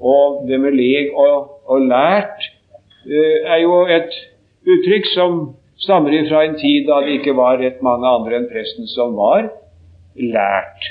Og 0.00 0.44
det 0.48 0.60
med 0.60 0.76
leg 0.76 1.14
og, 1.16 1.56
og 1.68 1.88
lært 1.88 2.50
eh, 3.06 3.48
er 3.48 3.62
jo 3.64 3.84
et 3.88 4.12
uttrykk 4.68 5.08
som 5.14 5.40
stammer 5.80 6.14
fra 6.28 6.44
en 6.44 6.56
tid 6.60 6.86
da 6.88 7.00
det 7.04 7.20
ikke 7.20 7.36
var 7.36 7.60
rett 7.60 7.80
mange 7.84 8.08
andre 8.08 8.40
enn 8.40 8.48
presten 8.52 8.88
som 8.90 9.16
var 9.16 9.48
lært. 10.20 10.90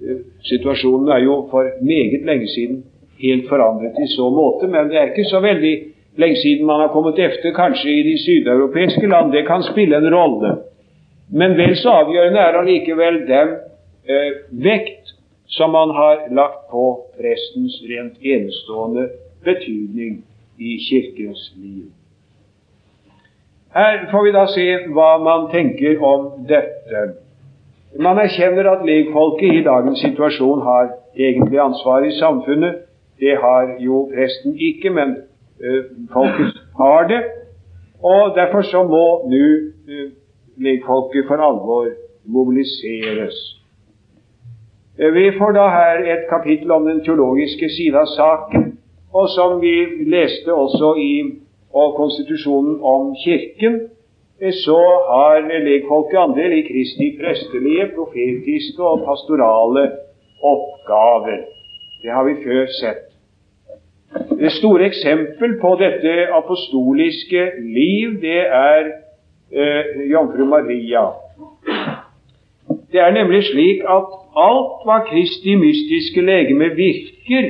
Eh, 0.00 0.24
situasjonen 0.48 1.12
er 1.12 1.24
jo 1.26 1.42
for 1.52 1.68
meget 1.84 2.24
lenge 2.28 2.48
siden 2.54 2.82
helt 3.22 3.48
forandret 3.48 3.98
i 4.02 4.08
så 4.10 4.28
måte, 4.32 4.68
men 4.68 4.88
det 4.90 4.98
er 4.98 5.12
ikke 5.12 5.28
så 5.28 5.40
veldig 5.44 5.74
lenge 6.16 6.36
siden 6.36 6.66
man 6.66 6.80
har 6.80 6.88
kommet 6.88 7.18
efter, 7.18 7.54
kanskje 7.56 7.90
i 7.90 8.02
de 8.02 8.18
sydeuropeiske 8.18 9.06
land. 9.06 9.32
Det 9.32 9.46
kan 9.46 9.62
spille 9.62 9.96
en 9.96 10.14
rolle. 10.14 10.56
Men 11.32 11.56
vel 11.56 11.76
så 11.76 11.90
avgjørende 12.02 12.40
er 12.40 12.58
allikevel 12.60 13.22
den 13.28 13.54
eh, 14.08 14.30
vekt 14.50 15.14
som 15.46 15.72
man 15.72 15.90
har 15.96 16.28
lagt 16.30 16.68
på 16.70 16.84
prestens 17.16 17.80
rent 17.88 18.20
enestående 18.20 19.08
betydning 19.44 20.22
i 20.58 20.78
Kirkens 20.88 21.52
liv. 21.56 21.88
Her 23.74 24.08
får 24.10 24.24
vi 24.24 24.32
da 24.32 24.46
se 24.52 24.66
hva 24.92 25.10
man 25.24 25.48
tenker 25.52 26.00
om 26.04 26.28
dette. 26.48 27.04
Man 28.00 28.20
erkjenner 28.20 28.68
at 28.68 28.84
legfolket 28.84 29.58
i 29.58 29.64
dagens 29.64 30.00
situasjon 30.04 30.60
har 30.64 30.90
egentlig 31.16 31.60
ansvar 31.60 32.04
i 32.04 32.12
samfunnet. 32.18 32.84
Det 33.20 33.36
har 33.40 33.76
jo 33.80 34.06
presten 34.12 34.56
ikke, 34.56 34.90
men 34.90 35.16
folket 36.12 36.58
har 36.76 37.08
det. 37.08 37.22
Og 38.02 38.34
derfor 38.36 38.62
så 38.62 38.82
må 38.82 39.04
nå 39.30 39.44
eh, 39.88 40.08
legfolket 40.58 41.28
for 41.28 41.42
alvor 41.48 41.86
mobiliseres. 42.24 43.36
Eh, 44.98 45.14
vi 45.14 45.30
får 45.38 45.54
da 45.58 45.68
her 45.70 46.02
et 46.14 46.26
kapittel 46.30 46.70
om 46.70 46.86
den 46.86 47.04
teologiske 47.04 47.70
side 47.76 47.98
av 47.98 48.10
saken, 48.16 48.72
og 49.14 49.28
som 49.36 49.60
vi 49.62 49.76
leste 50.10 50.54
også 50.54 50.94
i 50.98 51.14
og 51.72 51.94
konstitusjonen 51.96 52.80
om 52.82 53.14
Kirken, 53.24 53.80
så 54.64 54.80
har 55.12 55.46
legfolket 55.46 56.18
andel 56.18 56.52
i 56.58 56.66
Kristi 56.66 57.12
prestelige, 57.20 57.86
profetiske 57.94 58.82
og 58.82 59.04
pastorale 59.06 59.86
oppgaver. 60.42 61.38
Det 62.02 62.10
har 62.10 62.24
vi 62.26 62.34
før 62.44 62.66
sett. 62.80 63.11
Det 64.12 64.52
store 64.52 64.86
eksempel 64.86 65.60
på 65.60 65.76
dette 65.80 66.26
apostoliske 66.34 67.50
liv, 67.62 68.20
det 68.20 68.40
er 68.46 68.90
eh, 69.52 70.10
jomfru 70.10 70.44
Maria. 70.44 71.06
Det 72.92 73.00
er 73.00 73.10
nemlig 73.10 73.44
slik 73.44 73.84
at 73.88 74.10
alt 74.36 74.84
hva 74.84 74.98
Kristi 75.08 75.54
mystiske 75.56 76.20
legeme 76.20 76.68
virker 76.76 77.48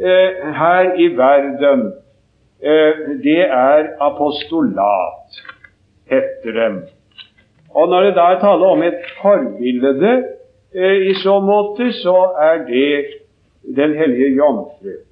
eh, 0.00 0.44
her 0.60 0.92
i 0.98 1.08
verden, 1.16 1.92
eh, 2.62 3.02
det 3.24 3.40
er 3.46 3.88
apostolat, 4.00 5.42
heter 6.10 6.52
det. 6.60 6.70
Og 7.70 7.88
når 7.88 8.00
det 8.00 8.14
da 8.16 8.30
er 8.32 8.40
tale 8.40 8.66
om 8.66 8.82
et 8.82 9.00
forbilde 9.22 10.14
eh, 10.74 11.10
i 11.10 11.14
så 11.22 11.40
måte, 11.40 11.92
så 11.92 12.18
er 12.50 12.64
det 12.68 13.04
Den 13.76 13.94
hellige 13.94 14.36
jomfru. 14.36 15.07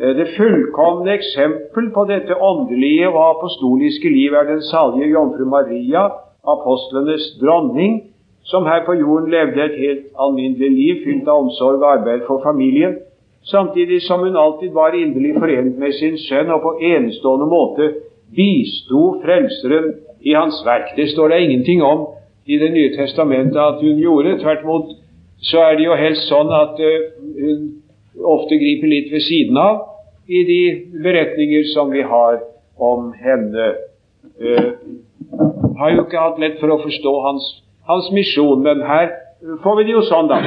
Eh, 0.00 0.16
det 0.16 0.28
fullkomne 0.36 1.12
eksempel 1.12 1.90
på 1.94 2.04
dette 2.08 2.36
åndelige 2.50 3.08
og 3.08 3.22
apostoliske 3.30 4.08
liv 4.08 4.32
er 4.32 4.48
den 4.48 4.62
salige 4.62 5.10
jomfru 5.12 5.44
Maria, 5.44 6.08
apostlenes 6.54 7.24
dronning, 7.40 8.02
som 8.44 8.66
her 8.66 8.84
på 8.86 8.92
jorden 8.92 9.30
levde 9.30 9.64
et 9.64 9.78
helt 9.78 10.06
alminnelig 10.18 10.70
liv 10.70 11.04
fylt 11.04 11.28
av 11.28 11.44
omsorg 11.44 11.82
og 11.82 11.92
arbeid 11.92 12.24
for 12.26 12.42
familien, 12.42 12.96
samtidig 13.44 14.02
som 14.02 14.20
hun 14.20 14.36
alltid 14.36 14.72
var 14.72 14.96
inderlig 14.96 15.34
forent 15.38 15.78
med 15.78 15.92
sin 15.92 16.18
sønn 16.18 16.50
og 16.50 16.62
på 16.62 16.72
enestående 16.80 17.46
måte 17.46 17.92
bisto 18.36 19.20
Frelseren 19.22 19.92
i 20.22 20.32
hans 20.32 20.62
verk. 20.66 20.96
Det 20.96 21.10
står 21.10 21.28
det 21.28 21.40
ingenting 21.40 21.82
om 21.82 22.06
i 22.46 22.58
Det 22.58 22.72
nye 22.72 22.96
testamentet 22.96 23.60
at 23.60 23.78
hun 23.80 23.98
gjorde. 23.98 24.38
Tvert 24.38 24.62
imot 24.62 24.88
så 25.42 25.58
er 25.58 25.76
det 25.76 25.84
jo 25.84 25.94
helst 25.94 26.26
sånn 26.26 26.50
at 26.50 26.80
uh, 26.80 27.04
hun 27.38 27.81
ofte 28.18 28.58
griper 28.60 28.90
litt 28.90 29.12
ved 29.12 29.24
siden 29.24 29.58
av 29.60 29.80
i 30.28 30.42
de 30.48 30.60
beretninger 31.04 31.64
som 31.72 31.90
vi 31.92 32.04
har 32.06 32.42
om 32.76 33.10
henne. 33.16 33.72
Uh, 34.42 34.72
har 35.78 35.94
jo 35.94 36.04
ikke 36.04 36.20
hatt 36.20 36.40
lett 36.42 36.60
for 36.60 36.72
å 36.74 36.80
forstå 36.82 37.12
hans, 37.26 37.48
hans 37.88 38.10
misjon, 38.14 38.62
men 38.64 38.84
her 38.86 39.12
får 39.64 39.78
vi 39.78 39.88
det 39.88 39.96
jo 39.96 40.04
sånn, 40.06 40.30
da. 40.30 40.40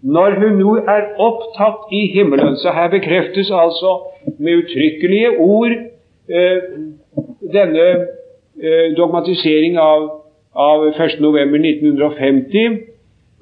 Når 0.00 0.38
hun 0.40 0.56
nå 0.58 0.74
er 0.88 1.10
opptatt 1.20 1.92
i 1.92 2.06
himmelen, 2.14 2.56
så 2.60 2.72
her 2.74 2.88
bekreftes 2.92 3.50
altså 3.52 3.98
med 4.38 4.64
uttrykkelige 4.64 5.34
ord 5.38 5.76
uh, 5.76 6.58
denne 7.52 7.86
eh, 8.62 8.92
dogmatisering 8.96 9.78
av, 9.78 10.06
av 10.52 10.84
1.11.1950, 10.92 12.78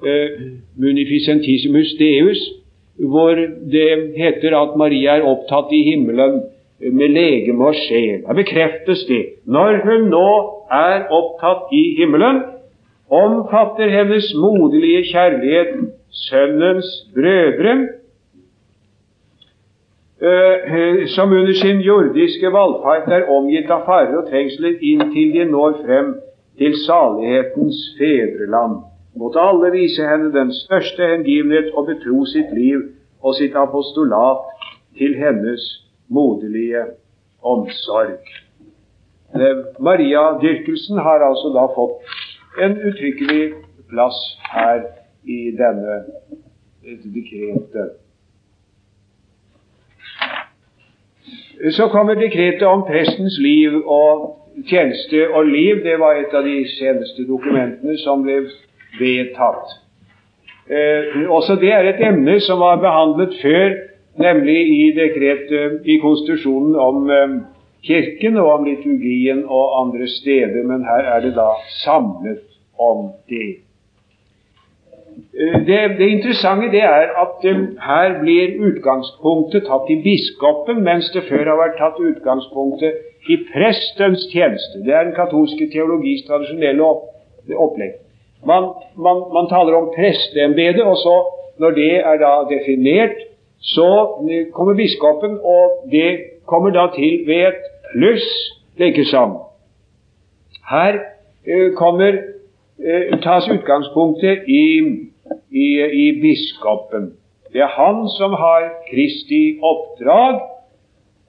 eh, 0.05 0.41
Munificentissimus 0.79 1.95
Deus, 1.99 2.43
hvor 2.99 3.35
det 3.71 3.91
heter 4.17 4.55
at 4.59 4.77
Maria 4.77 5.17
er 5.17 5.27
opptatt 5.27 5.71
i 5.71 5.83
himmelen 5.87 6.41
med 6.79 7.11
legeme 7.15 7.69
og 7.71 7.75
sjel. 7.75 8.23
Da 8.27 8.35
bekreftes 8.35 9.05
det. 9.07 9.23
Når 9.45 9.81
hun 9.85 10.09
nå 10.11 10.31
er 10.71 11.07
opptatt 11.11 11.71
i 11.75 11.83
himmelen, 11.99 12.41
omfatter 13.09 13.89
hennes 13.89 14.33
moderlige 14.35 15.03
kjærlighet 15.11 15.79
Sønnens 16.11 16.87
brødre, 17.13 17.73
eh, 20.21 21.07
som 21.07 21.31
under 21.31 21.53
sin 21.53 21.81
jordiske 21.81 22.51
valfart 22.51 23.07
er 23.07 23.29
omgitt 23.29 23.69
av 23.69 23.85
farer 23.85 24.17
og 24.17 24.29
trengsler 24.29 24.81
inntil 24.81 25.33
de 25.35 25.45
når 25.45 25.77
frem 25.83 26.15
til 26.57 26.75
salighetens 26.85 27.77
fedreland. 27.99 28.81
Måtte 29.15 29.39
alle 29.39 29.71
vise 29.71 30.05
henne 30.05 30.33
den 30.33 30.51
største 30.53 31.07
hengivenhet 31.07 31.73
og 31.73 31.85
betro 31.85 32.25
sitt 32.29 32.51
liv 32.53 32.83
og 33.21 33.35
sitt 33.35 33.55
apostolat 33.57 34.45
til 34.97 35.15
hennes 35.17 35.65
moderlige 36.07 36.83
omsorg. 37.41 38.19
Maria-dyrkelsen 39.79 40.97
har 40.97 41.25
altså 41.25 41.51
da 41.53 41.65
fått 41.75 42.61
en 42.63 42.77
uttrykkelig 42.89 43.53
plass 43.89 44.19
her 44.53 44.85
i 45.25 45.51
denne 45.57 45.99
dekretet. 47.13 47.97
Så 51.75 51.89
kommer 51.91 52.15
dekretet 52.15 52.63
om 52.63 52.85
prestens 52.87 53.37
liv 53.41 53.75
og 53.85 54.37
tjeneste 54.69 55.27
og 55.29 55.45
liv. 55.45 55.83
Det 55.83 55.99
var 55.99 56.15
et 56.15 56.33
av 56.33 56.45
de 56.47 56.63
seneste 56.71 57.25
dokumentene 57.27 57.97
som 57.99 58.23
ble 58.23 58.45
vedtatt. 58.99 59.77
Eh, 60.69 61.29
også 61.29 61.55
det 61.61 61.71
er 61.73 61.89
et 61.89 62.01
emne 62.07 62.39
som 62.45 62.59
var 62.59 62.81
behandlet 62.81 63.37
før, 63.41 63.77
nemlig 64.17 64.59
i 64.73 64.83
dekretet 64.97 65.85
i 65.85 65.97
konstitusjonen 66.01 66.75
om 66.75 67.09
eh, 67.09 67.39
Kirken 67.83 68.37
og 68.37 68.51
om 68.51 68.65
liturgien 68.67 69.45
og 69.47 69.81
andre 69.81 70.07
steder, 70.07 70.63
men 70.67 70.83
her 70.83 71.05
er 71.15 71.21
det 71.23 71.35
da 71.35 71.47
samlet 71.83 72.43
om 72.79 73.11
det. 73.29 73.63
Eh, 75.33 75.59
det, 75.67 75.77
det 75.99 76.07
interessante 76.07 76.71
det 76.71 76.83
er 76.83 77.07
at 77.23 77.45
um, 77.51 77.63
her 77.89 78.19
blir 78.21 78.59
utgangspunktet 78.67 79.63
tatt 79.69 79.87
i 79.95 80.01
biskopen, 80.03 80.83
mens 80.83 81.09
det 81.15 81.23
før 81.29 81.45
har 81.51 81.61
vært 81.61 81.79
tatt 81.79 82.03
utgangspunktet 82.11 83.31
i 83.31 83.39
prestens 83.53 84.27
tjeneste. 84.33 84.83
Det 84.85 84.93
er 84.93 85.07
den 85.07 85.15
katolske 85.15 85.69
teologis 85.73 86.25
tradisjonelle 86.27 86.83
opplegg. 87.55 87.97
Man, 88.45 88.63
man, 88.95 89.23
man 89.33 89.49
taler 89.49 89.75
om 89.75 89.91
presteembetet, 89.95 90.83
og 90.83 90.97
så, 90.97 91.15
når 91.59 91.71
det 91.75 91.91
er 91.97 92.17
da 92.21 92.31
definert, 92.49 93.17
så 93.59 93.89
eh, 94.31 94.47
kommer 94.55 94.73
biskopen, 94.75 95.39
og 95.43 95.89
det 95.91 96.39
kommer 96.47 96.69
da 96.69 96.87
til 96.95 97.23
ved 97.27 97.47
et 97.47 97.63
pluss, 97.91 98.27
liksom. 98.77 99.37
Her 100.69 100.99
uh, 101.49 101.75
kommer 101.75 102.11
eh, 102.79 103.19
tas 103.23 103.49
utgangspunktet 103.49 104.47
i, 104.47 104.65
i, 105.51 105.67
i 106.03 106.21
biskopen. 106.21 107.13
Det 107.53 107.61
er 107.61 107.73
han 107.73 108.05
som 108.17 108.33
har 108.37 108.69
Kristi 108.91 109.57
oppdrag, 109.61 110.39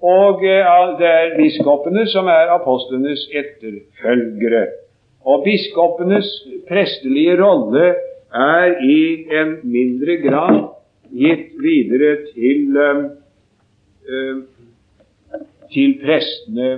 og 0.02 0.44
eh, 0.44 0.98
det 1.00 1.08
er 1.08 1.36
biskopene 1.36 2.06
som 2.08 2.28
er 2.28 2.52
apostlenes 2.54 3.26
etterfølgere. 3.32 4.66
Og 5.24 5.44
biskopenes 5.44 6.28
prestelige 6.68 7.36
rolle 7.42 7.94
er 8.34 8.80
i 8.84 9.26
en 9.40 9.56
mindre 9.64 10.16
grad 10.22 10.62
gitt 11.10 11.52
videre 11.60 12.16
til, 12.32 12.78
uh, 12.78 14.40
til 15.72 15.94
prestene, 16.04 16.70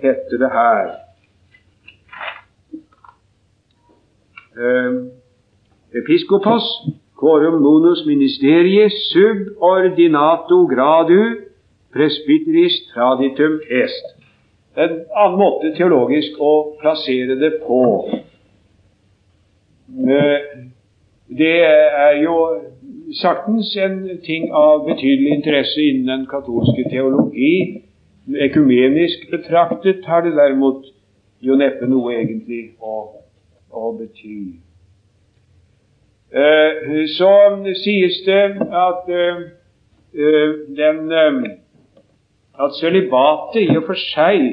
heter 0.00 0.38
det 0.40 0.52
her. 0.54 0.90
eh, 4.60 4.92
episkopos 6.00 6.66
quorum 7.20 7.60
munus 7.62 8.04
ministerie 8.06 8.88
subordinato 8.90 10.66
gradu 10.66 11.22
presbyteris 11.94 12.74
traditum 12.94 13.60
est. 13.82 14.19
En 14.76 14.96
annen 15.16 15.38
måte 15.38 15.72
teologisk 15.76 16.38
å 16.38 16.52
plassere 16.80 17.36
det 17.40 17.52
på. 17.64 17.80
Eh, 19.90 20.50
det 21.40 21.56
er 21.66 22.20
jo 22.22 22.36
saktens 23.18 23.72
en 23.76 24.02
ting 24.26 24.50
av 24.54 24.84
betydelig 24.86 25.40
interesse 25.40 25.82
innen 25.82 26.06
den 26.12 26.26
katolske 26.30 26.86
teologi. 26.90 27.82
Ekumenisk 28.46 29.26
betraktet 29.30 30.06
har 30.06 30.22
det 30.22 30.36
derimot 30.38 30.86
jo 31.42 31.56
neppe 31.58 31.88
noe 31.90 32.14
egentlig 32.20 32.62
å 32.78 33.20
å 33.70 33.92
bety. 33.98 34.60
Eh, 36.30 37.06
så 37.16 37.30
sies 37.82 38.20
det 38.26 38.44
at 38.70 39.10
eh, 39.10 39.40
den 40.78 41.10
at 42.64 42.76
sølibatet 42.80 43.62
i 43.62 43.76
og 43.76 43.86
for 43.88 43.98
seg 43.98 44.46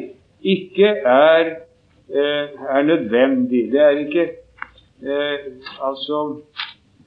ikke 0.44 0.92
er, 1.06 1.54
er 2.76 2.84
nødvendig. 2.84 3.72
Det 3.72 3.82
er 3.82 4.04
ikke 4.06 4.30
Altså 5.84 6.42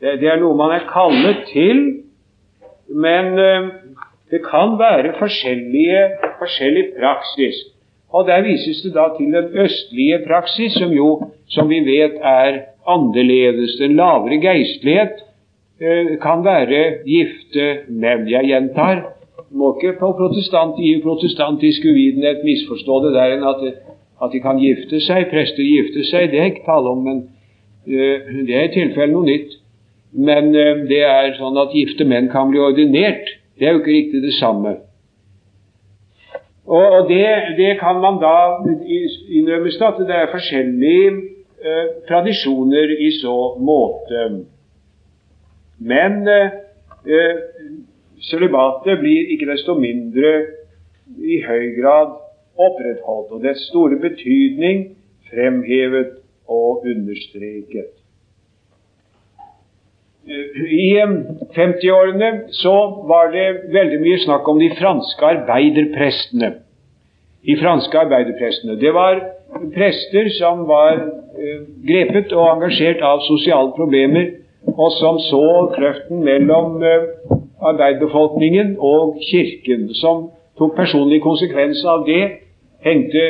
det, 0.01 0.23
er 0.31 0.37
noe 0.39 0.55
man 0.55 0.71
er 0.77 0.85
kallet 0.87 1.41
til, 1.49 1.81
men 2.87 3.33
det 4.31 4.41
kan 4.47 4.77
være 4.79 5.17
forskjellig 5.19 6.85
praksis. 7.01 7.59
Og 8.13 8.27
Der 8.27 8.43
vises 8.43 8.83
det 8.83 8.95
da 8.95 9.09
til 9.17 9.33
den 9.33 9.59
østlige 9.65 10.19
praksis, 10.27 10.73
som 10.73 10.91
jo, 10.93 11.31
som 11.49 11.69
vi 11.69 11.81
vet, 11.81 12.15
er 12.23 12.59
annerledes. 12.87 13.77
Den 13.79 13.97
lavere 13.97 14.41
geistlighet 14.43 15.23
eh, 15.81 16.19
kan 16.23 16.45
være 16.45 16.81
gifte 17.07 17.67
menn. 17.89 18.27
Jeg 18.31 18.51
gjentar, 18.51 19.05
må 19.51 19.75
ikke 19.77 19.99
på 20.01 20.13
protestant, 20.19 20.79
i 20.79 21.01
protestantisk 21.03 21.85
uvitenhet 21.85 22.45
misforstå 22.45 22.99
det 23.07 23.15
der 23.17 23.37
enn 23.37 23.47
at, 23.49 23.65
at, 24.23 24.29
de 24.33 24.41
kan 24.45 24.61
gifte 24.61 25.01
seg, 25.05 25.29
prester 25.33 25.65
gifte 25.65 26.05
seg. 26.11 26.31
Det 26.33 26.41
er 26.41 26.53
ikke 26.53 26.67
tale 26.69 26.93
om, 26.93 27.03
men 27.07 27.25
uh, 27.89 28.31
det 28.47 28.55
er 28.57 28.69
i 28.69 28.75
tilfelle 28.75 29.15
noe 29.15 29.29
nytt. 29.29 29.57
Men 30.13 30.53
uh, 30.55 30.85
det 30.91 31.03
er 31.07 31.35
sånn 31.39 31.59
at 31.63 31.75
gifte 31.77 32.07
menn 32.09 32.31
kan 32.33 32.53
bli 32.53 32.63
ordinert. 32.63 33.29
Det 33.59 33.69
er 33.69 33.77
jo 33.77 33.83
ikke 33.83 33.97
riktig 33.97 34.23
det 34.25 34.37
samme. 34.39 34.77
Og, 36.71 36.85
og 36.85 37.09
det, 37.11 37.27
det, 37.59 37.75
kan 37.81 37.99
man 38.03 38.21
da 38.23 38.35
innrømmes 38.61 39.81
at 39.83 40.01
det 40.07 40.17
er 40.17 40.33
forskjellige 40.33 41.13
uh, 41.17 41.87
tradisjoner 42.09 42.97
i 42.97 43.13
så 43.19 43.37
måte. 43.59 44.27
Men 45.81 46.27
sølibatet 48.21 49.01
blir 49.01 49.33
ikke 49.35 49.49
desto 49.51 49.75
mindre 49.79 50.33
i 51.19 51.41
høy 51.45 51.71
grad 51.81 52.19
opprettholdt, 52.61 53.33
og 53.33 53.43
dets 53.45 53.67
store 53.71 53.99
betydning 54.01 54.91
fremhevet 55.31 56.19
og 56.49 56.85
understreket. 56.87 57.97
I 60.31 60.91
50-årene 61.57 62.31
så 62.55 62.75
var 63.09 63.33
det 63.35 63.47
veldig 63.75 64.01
mye 64.03 64.19
snakk 64.25 64.49
om 64.49 64.61
de 64.61 64.69
franske 64.79 65.27
arbeiderprestene. 65.27 66.53
De 67.47 67.57
franske 67.59 67.99
arbeiderprestene. 67.99 68.77
Det 68.79 68.93
var 68.95 69.23
prester 69.75 70.29
som 70.37 70.67
var 70.69 71.01
eh, 71.01 71.63
grepet 71.89 72.35
og 72.37 72.47
engasjert 72.53 73.03
av 73.03 73.25
sosiale 73.27 73.73
problemer, 73.75 74.37
og 74.77 74.93
som 74.99 75.19
så 75.25 75.45
kløften 75.75 76.23
mellom 76.27 76.83
eh, 76.85 77.40
arbeiderbefolkningen 77.61 78.77
og 78.79 79.19
Kirken. 79.31 79.89
Som 79.95 80.31
tok 80.59 80.77
personlig 80.77 81.23
konsekvens 81.23 81.85
av 81.85 82.05
det, 82.09 82.25
hengte 82.85 83.27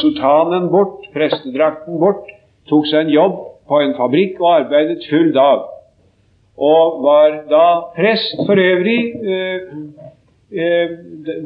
sultanen 0.00 0.70
bort, 0.72 1.04
prestedrakten 1.12 2.00
bort, 2.00 2.28
tok 2.68 2.88
seg 2.88 3.06
en 3.06 3.14
jobb 3.14 3.38
på 3.68 3.80
en 3.80 3.96
fabrikk 3.96 4.40
og 4.40 4.52
arbeidet 4.60 5.06
full 5.10 5.32
dag 5.36 5.70
og 6.56 7.02
var 7.02 7.30
da 7.50 7.66
prest 7.96 8.36
for 8.46 8.54
øvrig, 8.54 9.02
eh, 9.32 9.60
eh, 10.52 10.88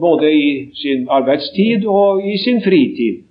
både 0.00 0.32
i 0.34 0.70
sin 0.74 1.06
arbeidstid 1.10 1.86
og 1.86 2.26
i 2.26 2.38
sin 2.38 2.62
fritid, 2.62 3.24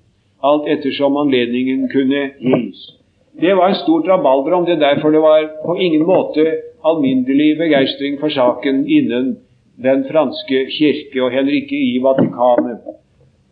alt 0.43 0.67
ettersom 0.67 1.17
anledningen 1.17 1.89
kunne 1.89 2.31
gis. 2.39 2.93
Det 3.41 3.53
var 3.55 3.69
en 3.69 3.75
stort 3.75 4.07
rabalder 4.07 4.53
om 4.57 4.65
det, 4.65 4.79
derfor 4.79 5.11
det 5.11 5.21
var 5.21 5.49
på 5.65 5.75
ingen 5.75 6.05
måte 6.05 6.45
alminnelig 6.85 7.57
begeistring 7.57 8.19
for 8.19 8.29
saken 8.29 8.85
innen 8.87 9.37
den 9.83 10.05
franske 10.11 10.65
kirke, 10.77 11.23
og 11.23 11.31
heller 11.31 11.53
ikke 11.53 11.77
i 11.77 11.99
Vatikanet. 12.01 12.81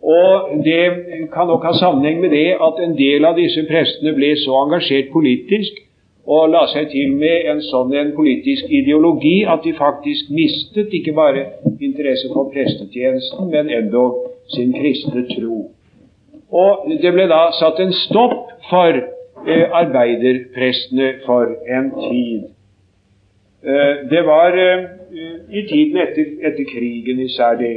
Og 0.01 0.49
det 0.65 0.83
kan 1.33 1.47
nok 1.47 1.63
ha 1.63 1.73
sammenheng 1.73 2.21
med 2.21 2.29
det 2.29 2.57
at 2.67 2.81
en 2.83 2.97
del 2.97 3.25
av 3.25 3.37
disse 3.37 3.65
prestene 3.69 4.13
ble 4.13 4.35
så 4.41 4.57
engasjert 4.65 5.09
politisk 5.13 5.81
og 6.25 6.49
la 6.49 6.65
seg 6.69 6.89
til 6.89 7.13
med 7.17 7.49
en 7.51 7.61
sånn 7.61 7.93
en 7.93 8.11
politisk 8.17 8.69
ideologi 8.73 9.43
at 9.49 9.65
de 9.65 9.73
faktisk 9.77 10.29
mistet 10.33 10.93
ikke 10.93 11.13
bare 11.13 11.45
interesse 11.77 12.29
for 12.33 12.49
prestetjenesten, 12.53 13.49
men 13.53 13.69
endog 13.69 14.31
sin 14.53 14.73
kristne 14.73 15.25
tro. 15.29 15.67
Og 16.49 16.89
det 17.01 17.13
ble 17.13 17.27
da 17.29 17.49
satt 17.59 17.81
en 17.81 17.93
stopp 17.93 18.49
for 18.69 19.01
eh, 19.47 19.65
arbeiderprestene 19.71 21.13
for 21.25 21.45
en 21.77 21.91
tid. 22.09 22.43
Eh, 23.63 24.09
det 24.09 24.25
var 24.25 24.57
eh, 24.67 24.83
i 25.49 25.61
tiden 25.69 25.97
etter, 25.97 26.31
etter 26.47 26.65
krigen 26.73 27.19
især 27.19 27.57
det. 27.59 27.73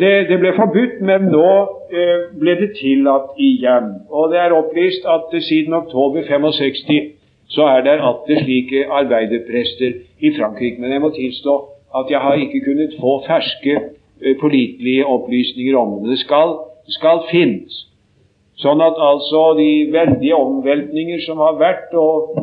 det. 0.00 0.14
Det 0.28 0.38
ble 0.40 0.52
forbudt, 0.56 1.00
men 1.00 1.30
nå 1.32 1.52
ble 2.40 2.54
det 2.60 2.74
tillatt 2.78 3.32
igjen. 3.40 3.88
Og 4.08 4.30
det 4.32 4.38
er 4.38 4.54
opplyst 4.54 5.06
at 5.08 5.32
siden 5.42 5.74
oktober 5.74 6.22
65 6.28 7.16
så 7.50 7.66
er 7.66 7.80
det 7.82 7.96
atter 7.98 8.44
slike 8.44 8.84
arbeiderprester 8.86 9.96
i 10.20 10.30
Frankrike. 10.36 10.78
Men 10.78 10.92
jeg 10.92 11.00
må 11.02 11.10
tilstå 11.10 11.54
at 11.98 12.12
jeg 12.12 12.20
har 12.22 12.38
ikke 12.38 12.60
kunnet 12.68 12.94
få 13.00 13.16
ferske, 13.26 13.80
pålitelige 14.40 15.06
opplysninger 15.06 15.76
om 15.76 15.96
det. 15.98 16.10
Det 16.12 16.18
skal 16.20 16.52
skal 16.90 17.24
finnes. 17.30 17.86
Sånn 18.60 18.82
at 18.84 18.98
altså 19.00 19.54
de 19.56 19.70
veldige 19.92 20.36
omveltninger 20.36 21.22
som 21.24 21.40
har 21.40 21.56
vært, 21.60 21.94
og 21.96 22.34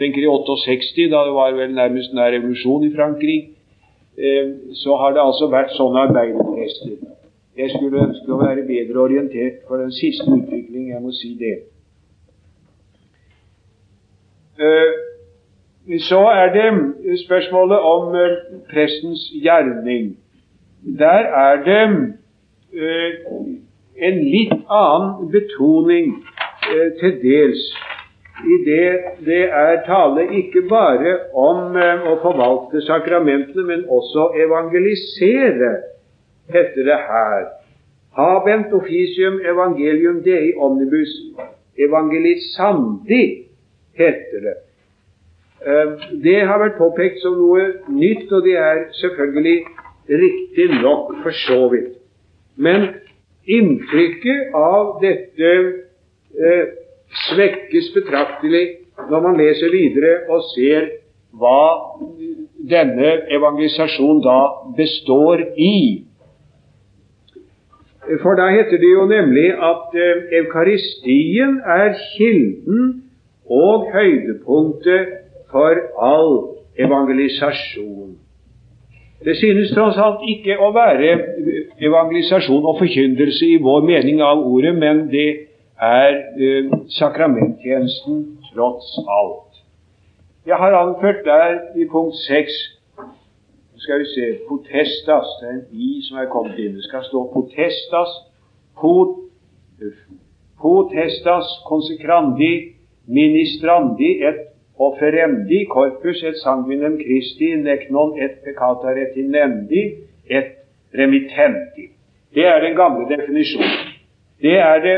tenker 0.00 0.24
i 0.24 0.30
68, 0.30 1.10
da 1.12 1.24
det 1.26 1.34
var 1.36 1.52
vel 1.58 1.74
nærmest 1.76 2.14
nær 2.16 2.32
revolusjon 2.32 2.86
i 2.88 2.94
Frankrike, 2.94 3.50
eh, 4.16 4.54
så 4.80 4.96
har 4.96 5.12
det 5.12 5.20
altså 5.20 5.50
vært 5.52 5.74
sånne 5.76 6.06
arbeiderprester. 6.08 6.96
Jeg 7.56 7.70
skulle 7.70 8.06
ønske 8.08 8.32
å 8.32 8.40
være 8.40 8.64
bedre 8.66 9.02
orientert 9.04 9.60
for 9.68 9.82
den 9.82 9.92
siste 9.94 10.26
utvikling, 10.26 10.88
jeg 10.90 11.02
må 11.02 11.12
si 11.14 11.34
det. 11.38 11.54
Eh, 14.58 15.98
så 16.08 16.22
er 16.32 16.54
det 16.56 17.20
spørsmålet 17.26 17.78
om 17.92 18.16
eh, 18.16 18.36
prestens 18.72 19.28
gjerning. 19.44 20.14
Der 20.98 21.28
er 21.44 21.62
det 21.68 21.82
en 23.96 24.22
litt 24.22 24.54
annen 24.68 25.28
betoning 25.32 26.14
eh, 26.70 26.88
til 27.00 27.18
dels 27.22 27.66
i 28.42 28.56
det 28.66 28.86
det 29.26 29.42
er 29.46 29.82
tale 29.86 30.24
ikke 30.38 30.64
bare 30.68 31.12
om 31.38 31.76
eh, 31.78 32.06
å 32.10 32.16
forvalte 32.22 32.82
sakramentene, 32.86 33.62
men 33.68 33.84
også 33.88 34.32
evangelisere, 34.42 35.70
heter 36.50 36.88
det 36.90 36.98
her. 37.08 37.46
Habent 38.18 38.74
officium 38.74 39.40
evangelium 39.46 40.20
dei 40.26 40.52
omnibus 40.58 41.14
evangelisandi, 41.78 43.22
heter 43.98 44.44
det. 44.48 44.56
Eh, 45.64 45.94
det 46.26 46.40
har 46.42 46.60
vært 46.60 46.78
påpekt 46.82 47.22
som 47.22 47.38
noe 47.38 47.70
nytt, 47.88 48.26
og 48.32 48.44
det 48.44 48.58
er 48.58 48.84
selvfølgelig 48.98 49.58
riktig 50.10 50.68
nok 50.82 51.14
for 51.22 51.42
så 51.46 51.62
vidt. 51.72 51.94
Men 52.56 52.90
Inntrykket 53.46 54.54
av 54.56 55.00
dette 55.02 55.50
eh, 56.34 56.64
svekkes 57.28 57.90
betraktelig 57.94 58.64
når 59.10 59.24
man 59.26 59.36
leser 59.38 59.72
videre 59.74 60.14
og 60.32 60.46
ser 60.54 60.88
hva 61.34 61.98
denne 62.70 63.10
evangelisasjonen 63.34 64.22
da 64.24 64.38
består 64.78 65.42
i. 65.60 66.04
For 68.22 68.36
da 68.38 68.50
heter 68.52 68.80
det 68.80 68.90
jo 68.92 69.06
nemlig 69.10 69.50
at 69.52 69.96
eh, 69.96 70.40
Eukaristien 70.40 71.60
er 71.76 71.94
kilden 72.14 73.02
og 73.50 73.90
høydepunktet 73.92 75.14
for 75.52 75.80
all 76.00 76.32
evangelisasjon. 76.80 78.16
Det 79.24 79.36
synes 79.36 79.72
tross 79.72 79.96
alt 80.00 80.24
ikke 80.28 80.56
å 80.60 80.68
være 80.74 81.12
evangelisasjon 81.80 82.64
og 82.64 82.78
forkyndelse 82.78 83.46
i 83.46 83.62
vår 83.62 83.86
mening 83.88 84.22
av 84.22 84.44
ordet, 84.46 84.74
men 84.78 85.08
det 85.10 85.28
er 85.80 86.20
eh, 86.38 86.70
sakramenttjenesten 86.98 88.22
tross 88.52 88.94
alt. 89.08 89.60
Jeg 90.46 90.56
har 90.60 90.76
anført 90.76 91.24
der 91.24 91.58
i 91.80 91.88
punkt 91.90 92.16
6 92.16 92.60
skal 93.84 94.00
vi 94.00 94.08
se 94.14 94.26
potestas. 94.48 95.28
Det 95.40 95.48
er 95.48 95.54
en 95.58 95.66
i 95.72 96.00
som 96.06 96.18
er 96.22 96.30
kommet 96.32 96.58
inn. 96.58 96.76
Det 96.76 96.86
skal 96.86 97.04
stå 97.04 97.24
potestas 97.32 98.12
pot, 98.80 99.18
potestas 100.60 101.50
consecrandi 101.68 102.52
ministrandi 103.06 104.10
et 104.24 104.40
offerendi 104.80 105.64
corpus 105.70 106.22
et 106.24 106.38
sanguinem 106.40 106.96
Christi 107.00 107.52
necnon 107.60 108.16
et 108.18 108.40
peccata 108.44 108.94
retinendi 108.96 109.82
et 110.26 110.63
remittenti. 110.98 111.90
Det 112.34 112.46
er 112.46 112.60
den 112.60 112.76
gamle 112.76 113.06
definisjonen. 113.16 113.94
Det 114.42 114.58
er 114.58 114.80
det, 114.82 114.96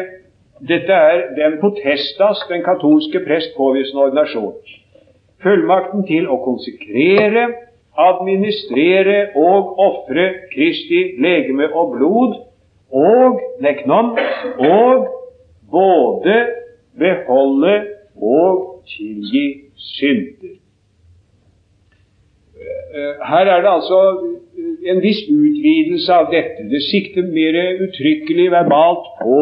dette 0.68 0.92
er 0.92 1.22
den 1.36 1.58
potestas 1.60 2.40
den 2.48 2.64
katolske 2.64 3.20
prest 3.26 3.56
påviser 3.56 3.94
en 3.94 4.02
ordinasjon. 4.06 4.54
Fullmakten 5.42 6.06
til 6.08 6.28
å 6.32 6.38
konsekrere, 6.44 7.46
administrere 7.96 9.18
og 9.36 9.78
ofre 9.80 10.26
Kristi 10.52 11.02
legeme 11.22 11.68
og 11.72 11.94
blod 11.96 12.34
og 12.92 13.40
neknon 13.64 14.12
og 14.58 15.06
både 15.70 16.36
beholde 16.98 17.76
og 18.16 18.82
tilgi 18.88 19.46
synder. 19.76 20.56
Eh, 22.96 23.14
her 23.28 23.46
er 23.52 23.60
det 23.60 23.70
altså 23.70 24.00
eh, 24.10 24.45
en 24.90 25.00
viss 25.02 25.22
utvidelse 25.28 26.12
av 26.14 26.30
dette. 26.32 26.66
Det 26.70 26.82
sikter 26.88 27.26
mer 27.30 27.56
uttrykkelig 27.86 28.50
verbalt 28.54 29.08
på 29.22 29.40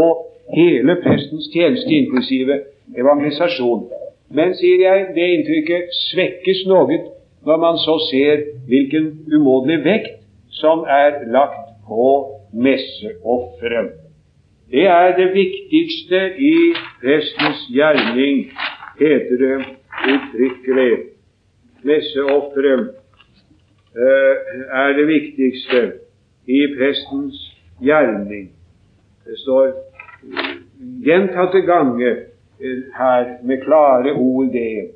hele 0.54 0.96
prestens 1.04 1.50
tjeneste, 1.52 1.90
inklusive 1.90 2.60
evangelisasjon. 2.98 3.88
Men, 4.34 4.54
sier 4.58 4.82
jeg, 4.82 5.10
det 5.16 5.28
inntrykket 5.38 5.92
svekkes 6.10 6.64
noe 6.70 7.00
når 7.44 7.60
man 7.60 7.76
så 7.82 7.98
ser 8.08 8.46
hvilken 8.70 9.10
umådelig 9.32 9.82
vekt 9.84 10.22
som 10.60 10.86
er 10.88 11.20
lagt 11.34 11.74
på 11.88 12.08
messeofferet. 12.54 14.00
Det 14.72 14.86
er 14.88 15.12
det 15.18 15.28
viktigste 15.34 16.20
i 16.40 16.54
prestens 17.02 17.66
gjerning, 17.70 18.46
heter 18.98 19.42
det 19.42 19.56
uttrykkelig. 20.14 20.92
Messeofferet 21.84 22.94
er 23.94 24.92
det 24.96 25.06
viktigste 25.06 25.82
i 26.46 26.60
prestens 26.76 27.38
gjerning. 27.80 28.50
Det 29.24 29.38
står 29.38 29.72
gjentatte 31.04 31.60
ganger 31.60 32.16
eh, 32.60 32.82
her 32.98 33.24
med 33.42 33.62
klare 33.64 34.12
ord 34.12 34.52
det. 34.52 34.90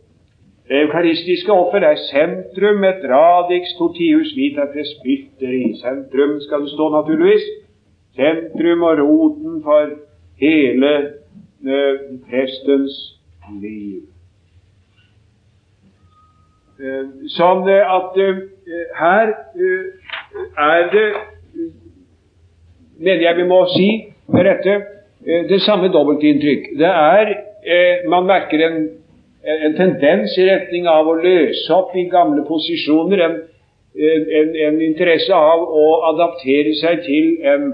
Det 0.68 0.82
eukaristiske 0.82 1.52
offer 1.52 1.80
er 1.80 1.96
sentrum, 2.10 2.84
et 2.84 3.04
radix 3.08 3.72
totius 3.78 4.34
vita 4.36 4.66
presbyteri. 4.72 5.62
Sentrum 5.80 6.40
skal 6.44 6.66
det 6.66 6.74
stå, 6.74 6.90
naturligvis. 6.92 7.46
Sentrum 8.16 8.82
og 8.82 9.00
roten 9.00 9.62
for 9.64 9.94
hele 10.42 10.92
eh, 11.64 12.04
prestens 12.28 12.98
liv. 13.62 14.07
Eh, 16.78 17.06
sånn 17.34 17.64
at 17.66 18.18
eh, 18.22 18.36
her 18.94 19.32
eh, 19.58 19.86
er 20.62 20.84
det, 20.92 21.06
mener 23.02 23.24
jeg 23.24 23.38
vi 23.40 23.46
må 23.50 23.64
si 23.72 23.88
med 24.30 24.46
rette, 24.46 24.76
det 25.50 25.58
samme 25.64 25.90
dobbeltinntrykk. 25.90 26.72
Det 26.78 26.94
er 26.94 27.34
Man 28.08 28.24
merker 28.24 28.62
en, 28.64 28.76
en, 29.42 29.74
tendens 29.76 30.36
i 30.38 30.46
retning 30.46 30.86
av 30.88 31.08
å 31.10 31.16
løse 31.18 31.74
opp 31.74 31.90
i 31.98 32.06
gamle 32.08 32.46
posisjoner, 32.48 33.20
en, 33.26 33.34
en, 33.98 34.54
en 34.68 34.78
interesse 34.86 35.34
av 35.34 35.66
å 35.66 35.88
adaptere 36.14 36.72
seg 36.78 37.02
til 37.04 37.34
en 37.42 37.66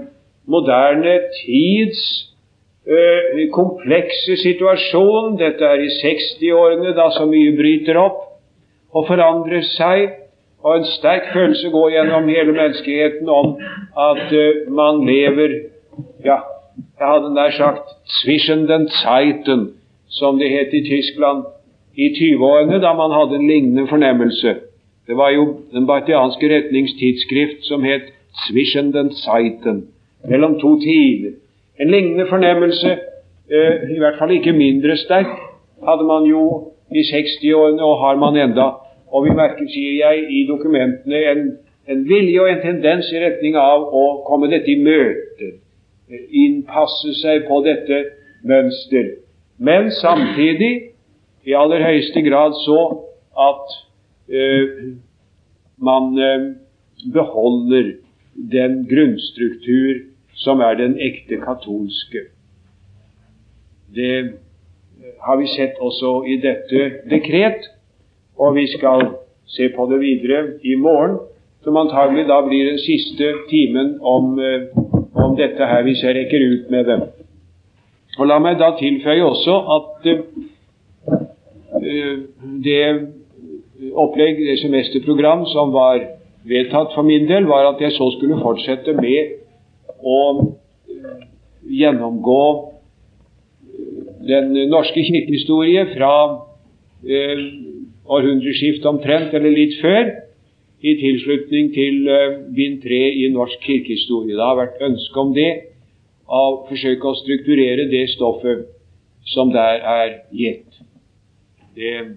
moderne 0.51 1.13
tids 1.37 2.01
komplekse 3.55 4.35
situasjon. 4.41 5.37
Dette 5.39 5.69
er 5.69 5.85
i 5.85 5.93
60-årene, 6.01 6.91
da 6.97 7.11
så 7.15 7.29
mye 7.29 7.55
bryter 7.55 8.01
opp 8.01 8.34
og 8.95 9.07
forandrer 9.09 9.65
seg, 9.75 10.09
og 10.63 10.79
en 10.79 10.87
sterk 10.95 11.27
følelse 11.33 11.69
går 11.69 11.89
gjennom 11.93 12.29
hele 12.31 12.53
menneskeheten 12.55 13.29
om 13.29 13.57
at 14.09 14.31
uh, 14.33 14.73
man 14.73 15.03
lever 15.05 15.61
Ja, 16.25 16.39
jeg 16.99 17.07
hadde 17.07 17.33
nær 17.33 17.51
sagt 17.51 17.87
'zwischen 18.07 18.67
den 18.67 18.87
Zeiten', 18.87 19.67
som 20.09 20.39
det 20.39 20.49
het 20.49 20.73
i 20.73 20.83
Tyskland 20.83 21.43
i 21.95 22.07
20-årene, 22.17 22.81
da 22.81 22.93
man 22.93 23.11
hadde 23.11 23.35
en 23.35 23.47
lignende 23.47 23.87
fornemmelse. 23.87 24.55
Det 25.07 25.17
var 25.17 25.29
jo 25.29 25.59
den 25.73 25.87
bartianske 25.87 26.55
retningstidsskrift 26.55 27.59
som 27.61 27.83
het 27.83 28.01
'Zwischen 28.35 28.93
den 28.93 29.09
Zeiten'. 29.11 29.85
mellom 30.29 30.59
to 30.59 30.79
tider. 30.79 31.31
En 31.79 31.91
lignende 31.91 32.25
fornemmelse, 32.29 32.97
uh, 33.51 33.95
i 33.95 33.99
hvert 33.99 34.17
fall 34.17 34.31
ikke 34.31 34.51
mindre 34.51 34.97
sterk, 34.97 35.27
hadde 35.87 36.03
man 36.03 36.23
jo 36.23 36.71
i 36.91 37.01
60-årene, 37.01 37.83
og 37.83 37.99
har 37.99 38.15
man 38.15 38.49
enda. 38.49 38.69
Og 39.15 39.23
vi 39.25 39.35
merker, 39.35 39.67
sier 39.71 39.99
jeg, 40.01 40.25
i 40.27 40.41
dokumentene 40.49 41.21
en, 41.31 41.45
en 41.87 42.01
vilje 42.09 42.41
og 42.41 42.49
en 42.51 42.63
tendens 42.63 43.11
i 43.13 43.21
retning 43.23 43.55
av 43.59 43.85
å 43.95 44.03
komme 44.27 44.49
dette 44.51 44.73
i 44.73 44.79
møte, 44.81 45.53
innpasse 46.35 47.15
seg 47.21 47.47
på 47.47 47.61
dette 47.65 48.01
mønster. 48.45 49.15
Men 49.57 49.87
samtidig 49.95 50.73
i 51.47 51.55
aller 51.55 51.83
høyeste 51.85 52.21
grad 52.25 52.57
så 52.65 52.79
at 53.45 53.75
eh, 54.29 54.91
man 55.77 56.11
eh, 56.19 56.49
beholder 57.13 57.93
den 58.35 58.81
grunnstruktur 58.89 60.03
som 60.35 60.59
er 60.59 60.75
den 60.81 60.97
ekte 60.99 61.39
katolske. 61.39 62.27
Det 63.95 64.33
har 65.23 65.37
vi 65.39 65.47
sett 65.47 65.79
også 65.79 66.17
i 66.27 66.37
dette 66.43 66.89
dekret, 67.09 67.69
og 68.37 68.55
vi 68.55 68.67
skal 68.67 69.07
se 69.45 69.69
på 69.75 69.91
det 69.91 69.99
videre 70.01 70.47
i 70.63 70.75
morgen, 70.75 71.17
som 71.63 71.77
antagelig 71.77 72.27
da 72.29 72.41
blir 72.45 72.69
den 72.69 72.79
siste 72.79 73.33
timen 73.49 73.97
om, 74.01 74.39
eh, 74.39 74.61
om 75.15 75.37
dette 75.37 75.65
her, 75.65 75.83
hvis 75.83 76.03
jeg 76.03 76.15
rekker 76.15 76.53
ut 76.53 76.71
med 76.71 76.85
det. 76.85 77.01
Og 78.17 78.27
La 78.27 78.39
meg 78.39 78.59
da 78.59 78.71
tilføye 78.79 79.25
også 79.25 79.55
at 79.75 80.05
uh, 80.07 80.17
det 82.63 83.07
opplegg, 83.91 84.37
det 84.47 84.59
semesterprogram 84.61 85.45
som 85.51 85.73
var 85.73 85.99
vedtatt 86.47 86.93
for 86.95 87.03
min 87.03 87.27
del, 87.27 87.45
var 87.49 87.65
at 87.73 87.81
jeg 87.81 87.91
så 87.91 88.11
skulle 88.15 88.39
fortsette 88.39 88.93
med 88.95 89.19
å 89.99 90.55
gjennomgå 91.65 92.45
den 94.25 94.55
norske 94.71 95.03
kirkehistorie 95.05 95.85
fra 95.91 96.13
eh, 97.05 97.37
århundreskiftet 98.05 98.85
omtrent, 98.89 99.33
eller 99.33 99.53
litt 99.53 99.79
før, 99.81 100.11
i 100.85 100.93
tilslutning 100.99 101.71
til 101.73 102.09
eh, 102.11 102.35
bind 102.55 102.81
tre 102.83 103.01
i 103.23 103.29
norsk 103.33 103.63
kirkehistorie. 103.65 104.35
Det 104.35 104.43
har 104.43 104.59
vært 104.59 104.83
ønske 104.85 105.21
om 105.21 105.31
det, 105.33 105.49
å 106.25 106.43
forsøke 106.69 107.09
å 107.09 107.17
strukturere 107.21 107.87
det 107.89 108.07
stoffet 108.13 108.67
som 109.29 109.51
der 109.53 109.81
er 109.81 110.13
gitt. 110.33 110.79
Det 111.77 111.95
eh, 112.03 112.13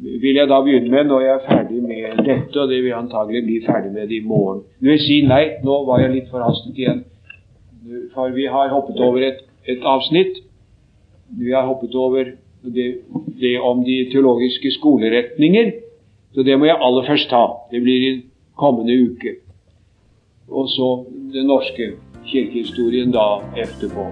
vil 0.00 0.38
jeg 0.38 0.48
da 0.48 0.62
begynne 0.64 0.88
med 0.88 1.10
når 1.10 1.26
jeg 1.26 1.34
er 1.34 1.44
ferdig 1.44 1.82
med 1.84 2.24
dette, 2.24 2.56
og 2.56 2.70
det 2.70 2.78
vil 2.80 2.88
jeg 2.88 3.02
antagelig 3.02 3.44
bli 3.44 3.58
ferdig 3.66 3.92
med 3.92 4.12
i 4.16 4.22
morgen. 4.24 4.64
Du 4.80 4.88
vil 4.88 5.02
si 5.02 5.20
nei, 5.28 5.44
nå 5.66 5.82
var 5.88 6.00
jeg 6.00 6.14
litt 6.14 6.32
forhastet 6.32 6.80
igjen, 6.80 7.02
for 8.14 8.32
vi 8.32 8.46
har 8.48 8.72
hoppet 8.72 9.00
over 9.04 9.26
et 9.28 9.44
et 9.68 9.82
avsnitt. 9.84 10.40
Vi 11.38 11.52
har 11.52 11.66
hoppet 11.66 11.94
over 11.94 12.32
det, 12.62 12.88
det, 13.40 13.58
om 13.60 13.84
de 13.84 14.04
teologiske 14.12 14.72
skoleretninger, 14.78 15.72
så 16.34 16.42
det 16.46 16.58
må 16.58 16.68
jeg 16.68 16.78
aller 16.80 17.06
først 17.08 17.30
ta. 17.32 17.44
Det 17.72 17.82
blir 17.82 18.06
i 18.06 18.12
kommende 18.58 18.96
uke. 19.10 19.36
Og 20.50 20.68
så 20.68 20.90
den 21.34 21.48
norske 21.50 21.94
kirkehistorien 22.26 23.14
da 23.14 23.40
etterpå. 23.58 24.10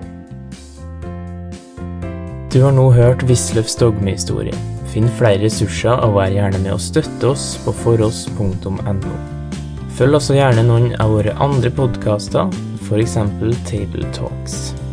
Du 2.48 2.62
har 2.64 2.72
nå 2.72 2.88
hørt 2.96 3.26
Wisløffs 3.28 3.76
dogmehistorie. 3.76 4.56
Finn 4.88 5.10
flere 5.18 5.42
ressurser 5.44 6.00
og 6.06 6.16
vær 6.16 6.32
gjerne 6.32 6.62
med 6.62 6.72
å 6.72 6.80
støtte 6.80 7.34
oss 7.34 7.50
på 7.66 7.74
foross.no. 7.84 9.14
Følg 9.98 10.16
også 10.16 10.38
gjerne 10.38 10.64
noen 10.64 10.92
av 11.02 11.12
våre 11.12 11.36
andre 11.44 11.74
podkaster, 11.74 12.48
f.eks. 12.86 13.18
Table 13.68 14.08
Talks. 14.16 14.87